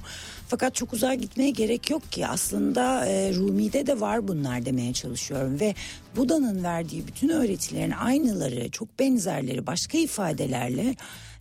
[0.48, 5.60] Fakat çok uzağa gitmeye gerek yok ki aslında e, Rumi'de de var bunlar demeye çalışıyorum
[5.60, 5.74] ve
[6.16, 10.94] Buda'nın verdiği bütün öğretilerin aynıları, çok benzerleri başka ifadelerle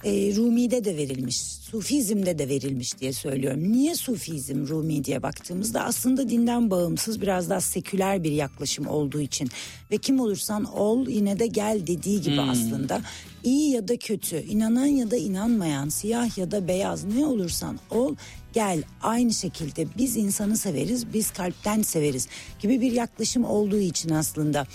[0.04, 3.72] e, Rumi'de de verilmiş, Sufizm'de de verilmiş diye söylüyorum.
[3.72, 9.50] Niye Sufizm Rumi diye baktığımızda aslında dinden bağımsız biraz daha seküler bir yaklaşım olduğu için.
[9.92, 13.02] Ve kim olursan ol yine de gel dediği gibi aslında.
[13.44, 18.16] İyi ya da kötü, inanan ya da inanmayan, siyah ya da beyaz ne olursan ol
[18.54, 18.84] gel.
[19.02, 22.28] Aynı şekilde biz insanı severiz, biz kalpten severiz
[22.60, 24.66] gibi bir yaklaşım olduğu için aslında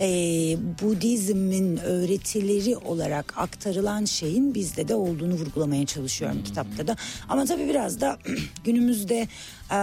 [0.00, 0.06] e,
[0.82, 6.96] Budizmin öğretileri olarak aktarılan şeyin bizde de olduğunu vurgulamaya çalışıyorum kitapta da.
[7.28, 8.18] Ama tabii biraz da
[8.64, 9.28] günümüzde
[9.70, 9.76] e,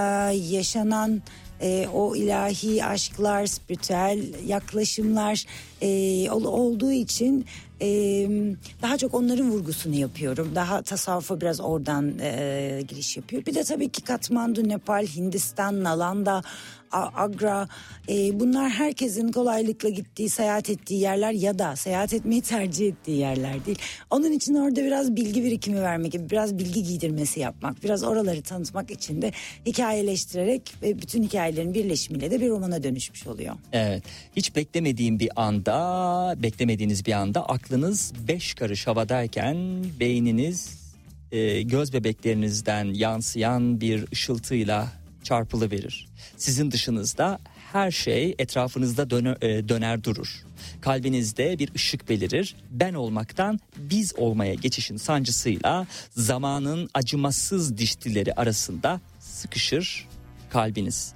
[0.51, 1.21] yaşanan
[1.61, 5.43] e, o ilahi aşklar, spiritüel yaklaşımlar
[5.81, 5.87] e,
[6.31, 7.45] ol- olduğu için
[7.81, 7.87] e,
[8.81, 10.51] daha çok onların vurgusunu yapıyorum.
[10.55, 13.45] Daha tasavvufa biraz oradan e, giriş yapıyor.
[13.45, 16.41] Bir de tabii ki Katmandu, Nepal, Hindistan, Nalanda,
[16.91, 17.67] Agra
[18.09, 23.65] e, bunlar herkesin kolaylıkla gittiği, seyahat ettiği yerler ya da seyahat etmeyi tercih ettiği yerler
[23.65, 23.79] değil.
[24.09, 29.21] Onun için orada biraz bilgi birikimi vermek biraz bilgi giydirmesi yapmak, biraz oraları tanıtmak için
[29.21, 29.31] de
[29.65, 33.55] hikayeleştirerek ve bütün hikayelerin birleşimiyle de bir romana dönüşmüş oluyor.
[33.73, 34.03] Evet.
[34.35, 39.57] Hiç beklemediğim bir anda, beklemediğiniz bir anda aklınız beş karış havadayken
[39.99, 40.77] beyniniz
[41.31, 44.87] e, göz bebeklerinizden yansıyan bir ışıltıyla
[45.27, 46.07] çarpılı verir.
[46.37, 47.39] Sizin dışınızda
[47.73, 50.45] her şey etrafınızda döner, e, döner durur.
[50.81, 52.55] Kalbinizde bir ışık belirir.
[52.71, 60.07] Ben olmaktan biz olmaya geçişin sancısıyla zamanın acımasız dişlileri arasında sıkışır
[60.49, 61.13] kalbiniz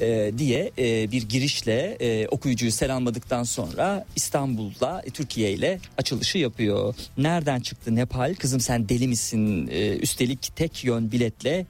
[0.00, 1.98] e, diye e, bir girişle
[2.30, 6.94] okuyucuyu selamladıktan sonra İstanbul'da e, Türkiye ile açılışı yapıyor.
[7.18, 8.34] Nereden çıktı Nepal?
[8.34, 9.66] Kızım sen deli misin?
[10.02, 11.66] Üstelik tek yön biletle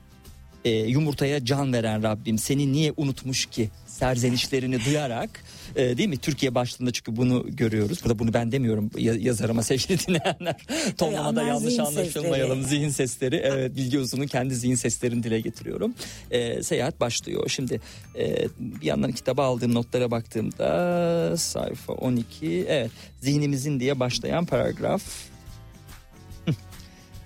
[0.65, 3.69] e, yumurtaya can veren Rabbim seni niye unutmuş ki?
[3.87, 5.31] Serzenişlerini duyarak
[5.77, 6.17] e, değil mi?
[6.17, 8.05] Türkiye başlığında çünkü bunu görüyoruz.
[8.05, 10.57] Burada bunu ben demiyorum ya- yazar ama sevgili dinleyenler.
[10.99, 12.63] Tonlamada yanlış zihin anlaşılmayalım.
[12.63, 12.79] sesleri.
[12.79, 13.37] Zihin sesleri.
[13.37, 15.95] Evet Bilge Uzun'un kendi zihin seslerini dile getiriyorum.
[16.31, 17.49] E, seyahat başlıyor.
[17.49, 17.81] Şimdi
[18.19, 22.91] e, bir yandan kitaba aldığım notlara baktığımda sayfa 12 evet
[23.21, 25.03] zihnimizin diye başlayan paragraf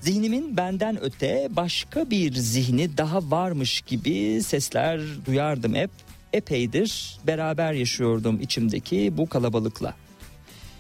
[0.03, 5.91] Zihnimin benden öte başka bir zihni daha varmış gibi sesler duyardım hep.
[6.33, 9.95] Epeydir beraber yaşıyordum içimdeki bu kalabalıkla.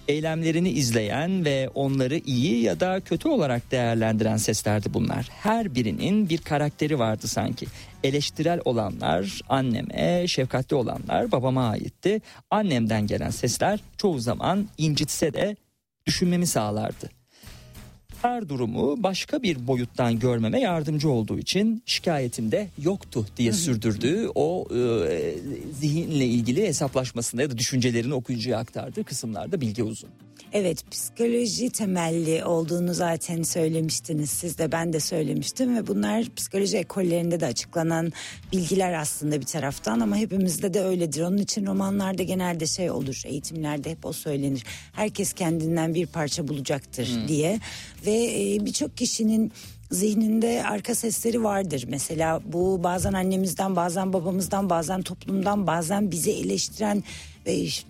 [0.08, 5.28] Eylemlerini izleyen ve onları iyi ya da kötü olarak değerlendiren seslerdi bunlar.
[5.30, 7.66] Her birinin bir karakteri vardı sanki.
[8.04, 12.20] Eleştirel olanlar anneme, şefkatli olanlar babama aitti.
[12.50, 15.56] Annemden gelen sesler çoğu zaman incitse de
[16.06, 17.21] düşünmemi sağlardı
[18.22, 24.66] her durumu başka bir boyuttan görmeme yardımcı olduğu için şikayetimde yoktu diye sürdürdüğü o
[25.08, 25.34] e,
[25.72, 30.10] zihinle ilgili hesaplaşmasında ya da düşüncelerini okuyucuya aktardığı kısımlarda bilgi uzun.
[30.54, 37.40] Evet psikoloji temelli olduğunu zaten söylemiştiniz siz de ben de söylemiştim ve bunlar psikoloji ekollerinde
[37.40, 38.12] de açıklanan
[38.52, 41.20] bilgiler aslında bir taraftan ama hepimizde de öyledir.
[41.20, 44.64] Onun için romanlarda genelde şey olur eğitimlerde hep o söylenir.
[44.92, 47.60] Herkes kendinden bir parça bulacaktır diye
[48.06, 49.52] ve e, birçok kişinin
[49.90, 51.84] zihninde arka sesleri vardır.
[51.88, 57.02] Mesela bu bazen annemizden, bazen babamızdan, bazen toplumdan, bazen bizi eleştiren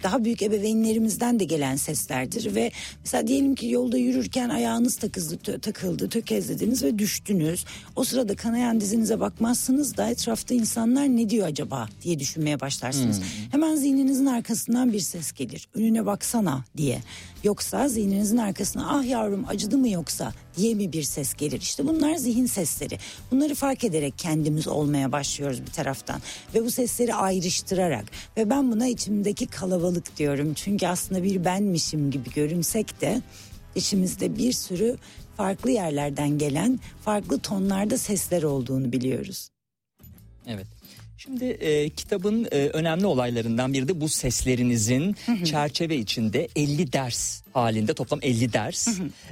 [0.03, 6.09] daha büyük ebeveynlerimizden de gelen seslerdir ve mesela diyelim ki yolda yürürken ayağınız takıldı, takıldı
[6.09, 7.65] tökezlediniz ve düştünüz.
[7.97, 13.21] O sırada kanayan dizinize bakmazsınız da etrafta insanlar ne diyor acaba diye düşünmeye başlarsınız.
[13.51, 15.69] Hemen zihninizin arkasından bir ses gelir.
[15.75, 16.99] Önüne baksana diye.
[17.45, 21.61] Yoksa zihninizin arkasına ah yavrum acıdı mı yoksa diye mi bir ses gelir?
[21.61, 22.99] İşte bunlar zihin sesleri.
[23.31, 26.21] Bunları fark ederek kendimiz olmaya başlıyoruz bir taraftan.
[26.55, 28.05] Ve bu sesleri ayrıştırarak
[28.37, 30.55] ve ben buna içimdeki kalabalık diyorum.
[30.55, 33.23] Çünkü aslında bir benmişim gibi görünsek de
[33.75, 34.97] içimizde bir sürü
[35.37, 39.49] farklı yerlerden gelen farklı tonlarda sesler olduğunu biliyoruz.
[40.47, 40.67] Evet.
[41.23, 47.95] Şimdi e, kitabın e, önemli olaylarından biri de bu seslerinizin çerçeve içinde 50 ders halinde
[47.95, 48.89] toplam 50 ders.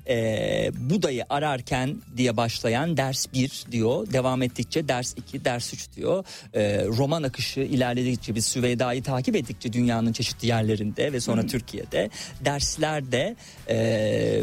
[0.08, 4.12] E, Buda'yı ararken diye başlayan ders 1 diyor.
[4.12, 6.24] Devam ettikçe ders 2, ders 3 diyor.
[6.54, 12.10] E, roman akışı ilerledikçe biz Süveyda'yı takip ettikçe dünyanın çeşitli yerlerinde ve sonra Türkiye'de
[12.44, 13.36] dersler de
[13.68, 13.76] e,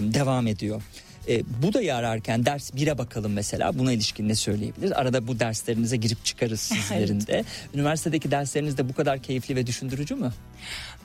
[0.01, 0.81] devam ediyor.
[1.29, 4.91] E, Buda'yı ararken ders 1'e bakalım mesela buna ilişkin ne söyleyebiliriz?
[4.91, 7.43] Arada bu derslerinize girip çıkarız sizlerin de.
[7.73, 10.31] Üniversitedeki dersleriniz de bu kadar keyifli ve düşündürücü mü?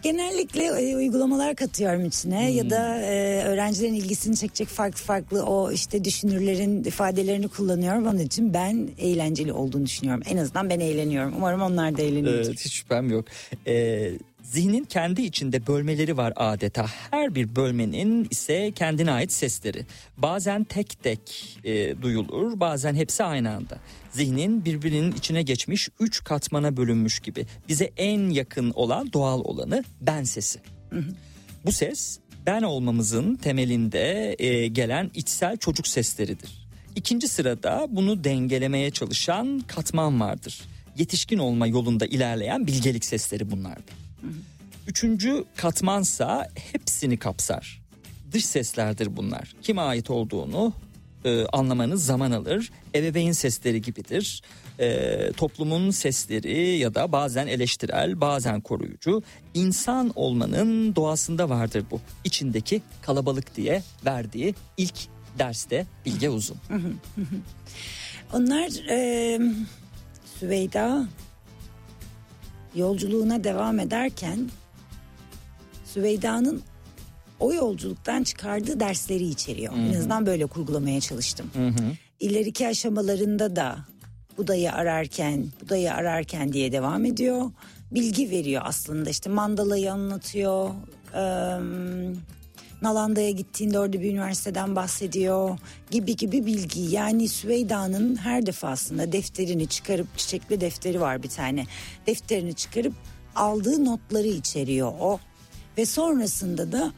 [0.03, 6.05] Genellikle e, uygulamalar katıyorum içine ya da e, öğrencilerin ilgisini çekecek farklı farklı o işte
[6.05, 8.07] düşünürlerin ifadelerini kullanıyorum.
[8.07, 10.23] Onun için ben eğlenceli olduğunu düşünüyorum.
[10.27, 11.35] En azından ben eğleniyorum.
[11.37, 12.47] Umarım onlar da eğlenecek.
[12.47, 13.25] Evet, hiç şüphem yok.
[13.67, 14.13] Ee,
[14.43, 16.87] zihnin kendi içinde bölmeleri var adeta.
[17.11, 19.87] Her bir bölmenin ise kendine ait sesleri.
[20.17, 23.79] Bazen tek tek e, duyulur, bazen hepsi aynı anda.
[24.11, 27.47] Zihnin birbirinin içine geçmiş üç katmana bölünmüş gibi.
[27.69, 30.61] Bize en yakın olan doğal olanı ben sesi.
[31.65, 36.69] Bu ses ben olmamızın temelinde e, gelen içsel çocuk sesleridir.
[36.97, 40.63] İkinci sırada bunu dengelemeye çalışan katman vardır.
[40.99, 44.02] Yetişkin olma yolunda ilerleyen bilgelik sesleri bunlardır.
[44.89, 47.83] Üçüncü katmansa hepsini kapsar.
[48.33, 49.55] Dış seslerdir bunlar.
[49.63, 50.73] Kime ait olduğunu
[51.25, 52.71] e, anlamanız zaman alır.
[52.95, 54.43] Ebeveyn sesleri gibidir.
[54.81, 59.23] E, toplumun sesleri ya da bazen eleştirel, bazen koruyucu.
[59.55, 62.01] İnsan olmanın doğasında vardır bu.
[62.25, 64.95] İçindeki kalabalık diye verdiği ilk
[65.39, 66.57] derste Bilge Uzun.
[68.33, 69.39] Onlar e,
[70.41, 71.09] Süveyda
[72.75, 74.51] yolculuğuna devam ederken
[75.85, 76.63] Süveyda'nın
[77.41, 79.73] o yolculuktan çıkardığı dersleri içeriyor.
[79.77, 81.51] En azından böyle kurgulamaya çalıştım.
[82.21, 83.79] İleriki aşamalarında da
[84.39, 87.51] Buda'yı ararken, Buda'yı ararken diye devam ediyor.
[87.91, 90.71] Bilgi veriyor aslında işte Mandala'yı anlatıyor.
[91.15, 91.57] Eee
[92.83, 95.59] Nalanda'ya gittiğinde orada bir üniversiteden bahsediyor
[95.91, 96.81] gibi gibi bilgi.
[96.81, 101.67] Yani Süveyda'nın her defasında defterini çıkarıp çiçekli defteri var bir tane.
[102.07, 102.93] Defterini çıkarıp
[103.35, 105.19] aldığı notları içeriyor o.
[105.79, 106.93] Ve sonrasında da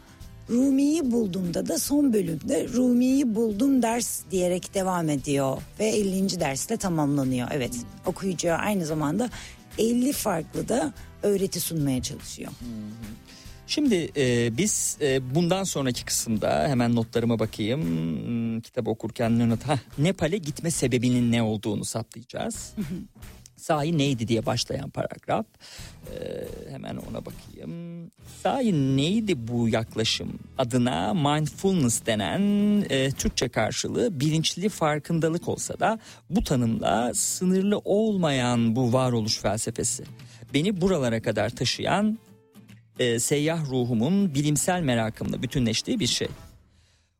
[0.50, 5.62] Rumi'yi bulduğumda da son bölümde Rumi'yi buldum ders diyerek devam ediyor.
[5.80, 6.40] Ve 50.
[6.40, 7.48] derste tamamlanıyor.
[7.52, 7.74] Evet
[8.06, 9.30] okuyucuya aynı zamanda
[9.78, 12.52] 50 farklı da öğreti sunmaya çalışıyor.
[13.66, 17.82] Şimdi e, biz e, bundan sonraki kısımda hemen notlarıma bakayım.
[17.82, 19.62] Hmm, Kitap okurken ne not?
[19.62, 22.72] Hah, Nepal'e gitme sebebinin ne olduğunu saptayacağız.
[23.56, 25.46] Sahi neydi diye başlayan paragraf.
[26.14, 28.10] E, hemen ona bakayım.
[28.42, 30.38] Sahi neydi bu yaklaşım?
[30.58, 32.40] Adına mindfulness denen
[32.90, 35.98] e, Türkçe karşılığı bilinçli farkındalık olsa da
[36.30, 40.04] bu tanımla sınırlı olmayan bu varoluş felsefesi.
[40.54, 42.18] Beni buralara kadar taşıyan
[42.98, 46.28] e, seyyah ruhumun bilimsel merakımla bütünleştiği bir şey.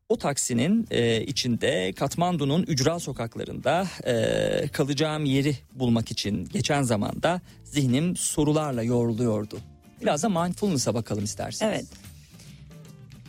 [0.08, 8.16] O taksinin e, içinde Katmandu'nun ücra sokaklarında e, kalacağım yeri bulmak için geçen zamanda zihnim
[8.16, 9.58] sorularla yoruluyordu.
[10.02, 11.72] Biraz da mindfulness'a bakalım isterseniz.
[11.74, 11.86] Evet.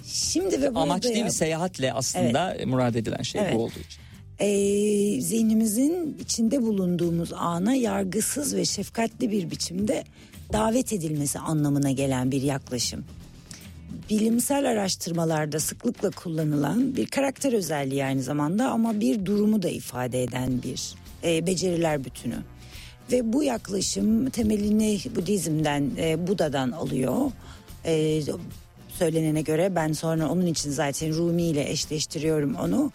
[0.05, 1.31] Şimdi ve Amaç değil mi?
[1.31, 3.55] Seyahatle aslında murad edilen şey Evet.
[3.55, 4.01] bu olduğu için.
[4.39, 10.03] Ee, zihnimizin içinde bulunduğumuz ana yargısız ve şefkatli bir biçimde
[10.53, 13.05] davet edilmesi anlamına gelen bir yaklaşım.
[14.09, 20.63] Bilimsel araştırmalarda sıklıkla kullanılan bir karakter özelliği aynı zamanda ama bir durumu da ifade eden
[20.63, 22.37] bir e, beceriler bütünü.
[23.11, 27.31] Ve bu yaklaşım temelini Budizm'den, e, Buda'dan alıyor.
[27.85, 28.21] E,
[28.89, 32.91] söylenene göre ben sonra onun için zaten Rumi ile eşleştiriyorum onu.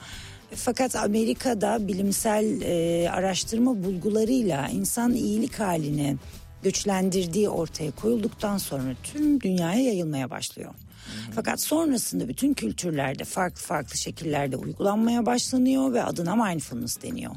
[0.54, 6.16] Fakat Amerika'da bilimsel e, araştırma bulgularıyla insan iyilik halini
[6.62, 10.74] güçlendirdiği ortaya koyulduktan sonra tüm dünyaya yayılmaya başlıyor.
[11.34, 17.32] Fakat sonrasında bütün kültürlerde farklı farklı şekillerde uygulanmaya başlanıyor ve adına mindfulness deniyor.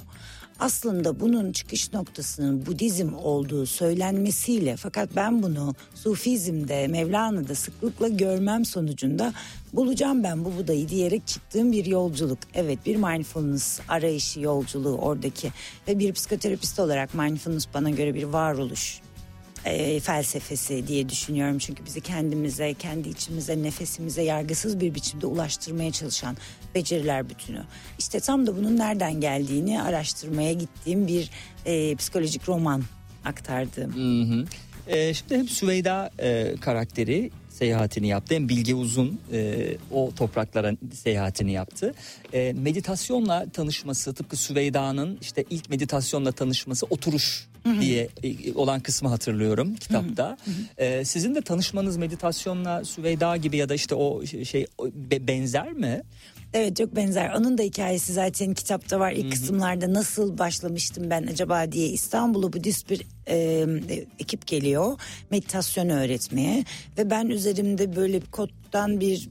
[0.60, 9.34] Aslında bunun çıkış noktasının Budizm olduğu söylenmesiyle fakat ben bunu Sufizm'de, Mevlana'da sıklıkla görmem sonucunda
[9.74, 12.40] bulacağım ben bu Buda'yı diyerek çıktığım bir yolculuk.
[12.54, 15.52] Evet bir mindfulness arayışı yolculuğu oradaki
[15.88, 19.03] ve bir psikoterapist olarak mindfulness bana göre bir varoluş
[19.66, 21.58] e, felsefesi diye düşünüyorum.
[21.58, 26.38] Çünkü bizi kendimize, kendi içimize, nefesimize yargısız bir biçimde ulaştırmaya çalışan
[26.76, 27.64] beceriler bütünü.
[28.00, 31.30] İşte tam da bunun nereden geldiğini araştırmaya gittiğim bir
[31.66, 32.84] e, psikolojik roman
[33.26, 33.94] aktardığım.
[34.88, 38.36] Ee, şimdi hem Süveyda e, karakteri seyahatini yaptı.
[38.36, 41.94] Hem Bilge Uzun e, o topraklara seyahatini yaptı.
[42.34, 47.48] E, meditasyonla tanışması tıpkı Süveyda'nın işte ilk meditasyonla tanışması oturuş
[47.82, 50.38] diye e, olan kısmı hatırlıyorum kitapta.
[50.78, 55.74] E, sizin de tanışmanız meditasyonla Süveyda gibi ya da işte o şey o be- benzer
[55.74, 56.02] mi?
[56.54, 57.34] Evet çok benzer.
[57.34, 59.12] Onun da hikayesi zaten kitapta var.
[59.12, 65.00] İlk kısımlarda nasıl başlamıştım ben acaba diye İstanbul'a Budist bir e, e, ekip geliyor.
[65.32, 66.66] Meditasyon öğretmeye.
[66.98, 69.30] Ve ben üzerimde böyle bir kottan bir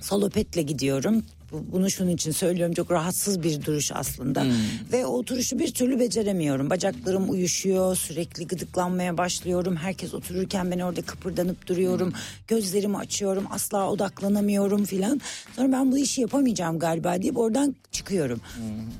[0.00, 1.24] salopetle gidiyorum.
[1.52, 4.46] Bu- Bunu şunun için söylüyorum çok rahatsız bir duruş aslında.
[4.92, 6.70] Ve o oturuşu bir türlü beceremiyorum.
[6.70, 9.76] Bacaklarım uyuşuyor sürekli gıdıklanmaya başlıyorum.
[9.76, 12.12] Herkes otururken ben orada kıpırdanıp duruyorum.
[12.48, 15.20] Gözlerimi açıyorum asla odaklanamıyorum filan.
[15.56, 18.40] Sonra ben bu işi yapamayacağım galiba deyip oradan çıkıyorum.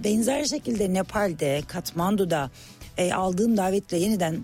[0.04, 2.50] Benzer şekilde Nepal'de Katmandu'da
[2.98, 4.36] e, aldığım davetle yeniden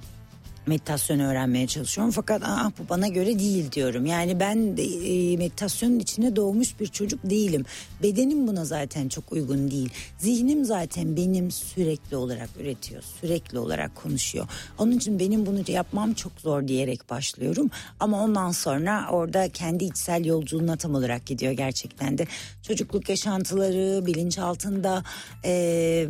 [0.66, 4.06] meditasyon öğrenmeye çalışıyorum fakat Aa, bu bana göre değil diyorum.
[4.06, 7.64] Yani ben de, e, meditasyonun içine doğmuş bir çocuk değilim.
[8.02, 9.90] Bedenim buna zaten çok uygun değil.
[10.18, 13.02] Zihnim zaten benim sürekli olarak üretiyor.
[13.20, 14.48] Sürekli olarak konuşuyor.
[14.78, 17.70] Onun için benim bunu yapmam çok zor diyerek başlıyorum.
[18.00, 22.26] Ama ondan sonra orada kendi içsel yolculuğuna tam olarak gidiyor gerçekten de.
[22.62, 25.04] Çocukluk yaşantıları, bilinçaltında
[25.44, 26.08] e,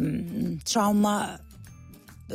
[0.65, 1.39] travma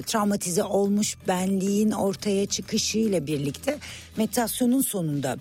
[0.06, 3.80] travmatize olmuş benliğin ortaya çıkışıyla birlikte
[4.18, 5.38] meditasyonun sonunda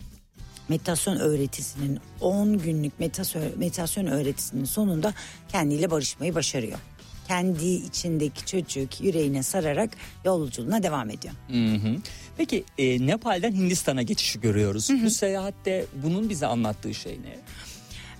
[0.68, 5.14] meditasyon öğretisinin 10 günlük meditasyon, öğretisinin sonunda
[5.48, 6.78] kendiyle barışmayı başarıyor.
[7.28, 9.90] Kendi içindeki çocuk yüreğine sararak
[10.24, 11.34] yolculuğuna devam ediyor.
[11.48, 11.96] Hı hı.
[12.36, 14.88] Peki e, Nepal'den Hindistan'a geçişi görüyoruz.
[15.04, 17.38] Bu seyahatte bunun bize anlattığı şey ne?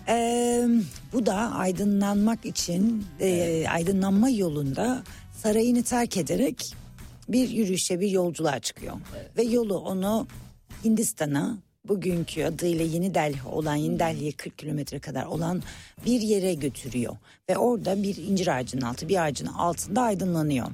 [0.09, 0.69] Ee,
[1.13, 5.03] bu da aydınlanmak için e, aydınlanma yolunda
[5.43, 6.75] sarayını terk ederek
[7.29, 8.97] bir yürüyüşe bir yolculuğa çıkıyor.
[9.37, 10.27] Ve yolu onu
[10.85, 15.63] Hindistan'a bugünkü adıyla Yeni Delhi olan Yeni Delhi'ye 40 kilometre kadar olan
[16.07, 17.17] bir yere götürüyor.
[17.51, 20.67] Ve orada bir incir ağacının altı bir ağacın altında aydınlanıyor.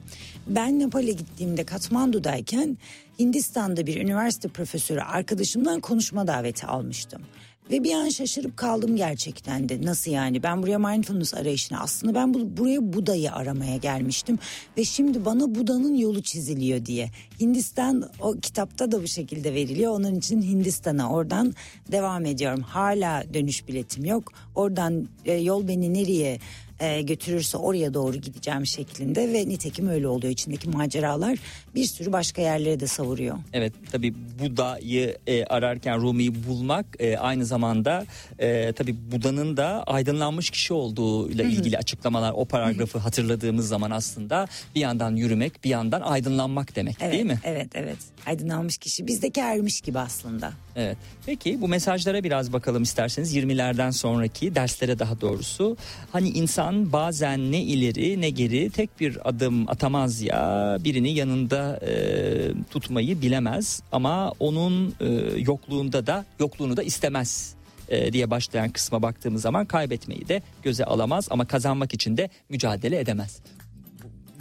[0.46, 2.78] Ben Nepal'e gittiğimde Katmandu'dayken
[3.18, 7.22] Hindistan'da bir üniversite profesörü arkadaşımdan konuşma daveti almıştım.
[7.70, 9.82] Ve bir an şaşırıp kaldım gerçekten de.
[9.82, 10.42] Nasıl yani?
[10.42, 14.38] Ben buraya mindfulness arayışına aslında ben bu, buraya Buda'yı aramaya gelmiştim.
[14.78, 17.10] Ve şimdi bana Buda'nın yolu çiziliyor diye.
[17.40, 19.92] Hindistan o kitapta da bu şekilde veriliyor.
[19.92, 21.54] Onun için Hindistan'a oradan
[21.92, 22.60] devam ediyorum.
[22.60, 24.32] Hala dönüş biletim yok.
[24.54, 26.38] Oradan e, yol beni nereye
[26.80, 29.32] e, götürürse oraya doğru gideceğim şeklinde.
[29.32, 30.32] Ve nitekim öyle oluyor.
[30.32, 31.38] İçindeki maceralar
[31.74, 33.38] bir sürü başka yerlere de savuruyor.
[33.52, 38.06] Evet tabi Buda'yı e, ararken Rumi'yi bulmak e, aynı zamanda
[38.38, 44.80] e, tabi Buda'nın da aydınlanmış kişi olduğuyla ilgili açıklamalar o paragrafı hatırladığımız zaman aslında bir
[44.80, 47.38] yandan yürümek bir yandan aydınlanmak demek Evet, değil mi?
[47.44, 47.98] Evet, evet.
[48.26, 50.52] Aydınlanmış kişi bizdeki ermiş gibi aslında.
[50.76, 50.96] Evet.
[51.26, 55.76] Peki bu mesajlara biraz bakalım isterseniz 20'lerden sonraki derslere daha doğrusu.
[56.12, 61.92] Hani insan bazen ne ileri ne geri tek bir adım atamaz ya birini yanında e,
[62.70, 65.06] tutmayı bilemez ama onun e,
[65.38, 67.54] yokluğunda da yokluğunu da istemez
[67.88, 73.00] e, diye başlayan kısma baktığımız zaman kaybetmeyi de göze alamaz ama kazanmak için de mücadele
[73.00, 73.40] edemez.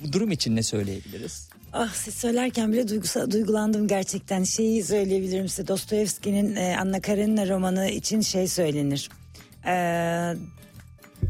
[0.03, 1.49] Bu, durum için ne söyleyebiliriz?
[1.73, 4.43] Ah siz söylerken bile duygusa, duygulandım gerçekten.
[4.43, 5.67] Şeyi söyleyebilirim size.
[5.67, 9.09] Dostoyevski'nin e, Anna Karenina romanı için şey söylenir.
[9.65, 10.35] Ee,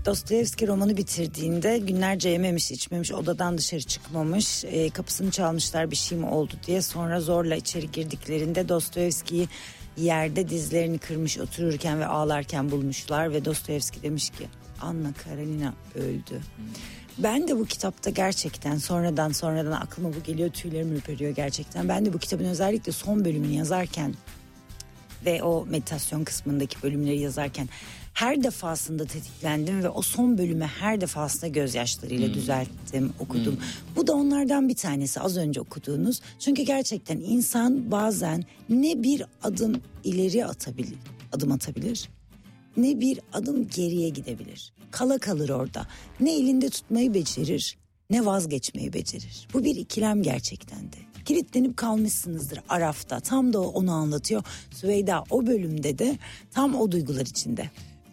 [0.06, 6.26] Dostoyevski romanı bitirdiğinde günlerce yememiş içmemiş odadan dışarı çıkmamış e, kapısını çalmışlar bir şey mi
[6.26, 9.47] oldu diye sonra zorla içeri girdiklerinde Dostoyevski'yi
[9.97, 14.47] yerde dizlerini kırmış otururken ve ağlarken bulmuşlar ve Dostoyevski demiş ki
[14.82, 16.41] Anna Karenina öldü.
[17.18, 21.89] Ben de bu kitapta gerçekten sonradan sonradan aklıma bu geliyor tüylerim ürperiyor gerçekten.
[21.89, 24.16] Ben de bu kitabın özellikle son bölümünü yazarken
[25.26, 27.70] ve o meditasyon kısmındaki bölümleri yazarken
[28.16, 33.57] her defasında tetiklendim ve o son bölümü her defasında gözyaşlarıyla düzelttim, okudum.
[33.95, 36.22] Bu da onlardan bir tanesi az önce okuduğunuz.
[36.39, 40.97] Çünkü gerçekten insan bazen ne bir adım ileri atabilir,
[41.32, 42.09] adım atabilir
[42.78, 44.74] ne bir adım geriye gidebilir.
[44.91, 45.88] Kala kalır orada.
[46.20, 47.78] Ne elinde tutmayı becerir
[48.09, 49.47] ne vazgeçmeyi becerir.
[49.53, 50.97] Bu bir ikilem gerçekten de.
[51.26, 53.20] Kilitlenip kalmışsınızdır Araf'ta.
[53.20, 54.43] Tam da onu anlatıyor.
[54.72, 56.18] Süveyda o bölümde de
[56.51, 57.70] tam o duygular içinde.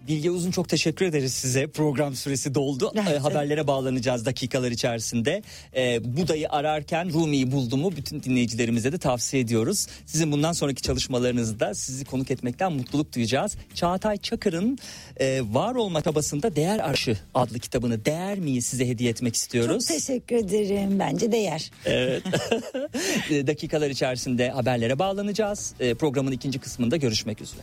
[0.08, 1.66] Bilge Uzun çok teşekkür ederiz size.
[1.66, 2.92] Program süresi doldu.
[2.96, 5.42] e, haberlere bağlanacağız dakikalar içerisinde.
[5.76, 9.86] E, Buda'yı ararken Rumi'yi buldu mu bütün dinleyicilerimize de tavsiye ediyoruz.
[10.06, 13.56] Sizin bundan sonraki çalışmalarınızda sizi konuk etmekten mutluluk duyacağız.
[13.74, 14.78] Çağatay Çakır'ın
[15.16, 19.86] e, Var Olma Tabasında Değer Arşı adlı kitabını Değer miyi size hediye etmek istiyoruz.
[19.88, 20.98] Çok teşekkür ederim.
[20.98, 21.70] Bence değer.
[21.84, 22.22] Evet.
[23.30, 25.74] Ee, dakikalar içerisinde haberlere bağlanacağız.
[25.80, 27.62] E, programın ikinci kısmında görüşmek üzere.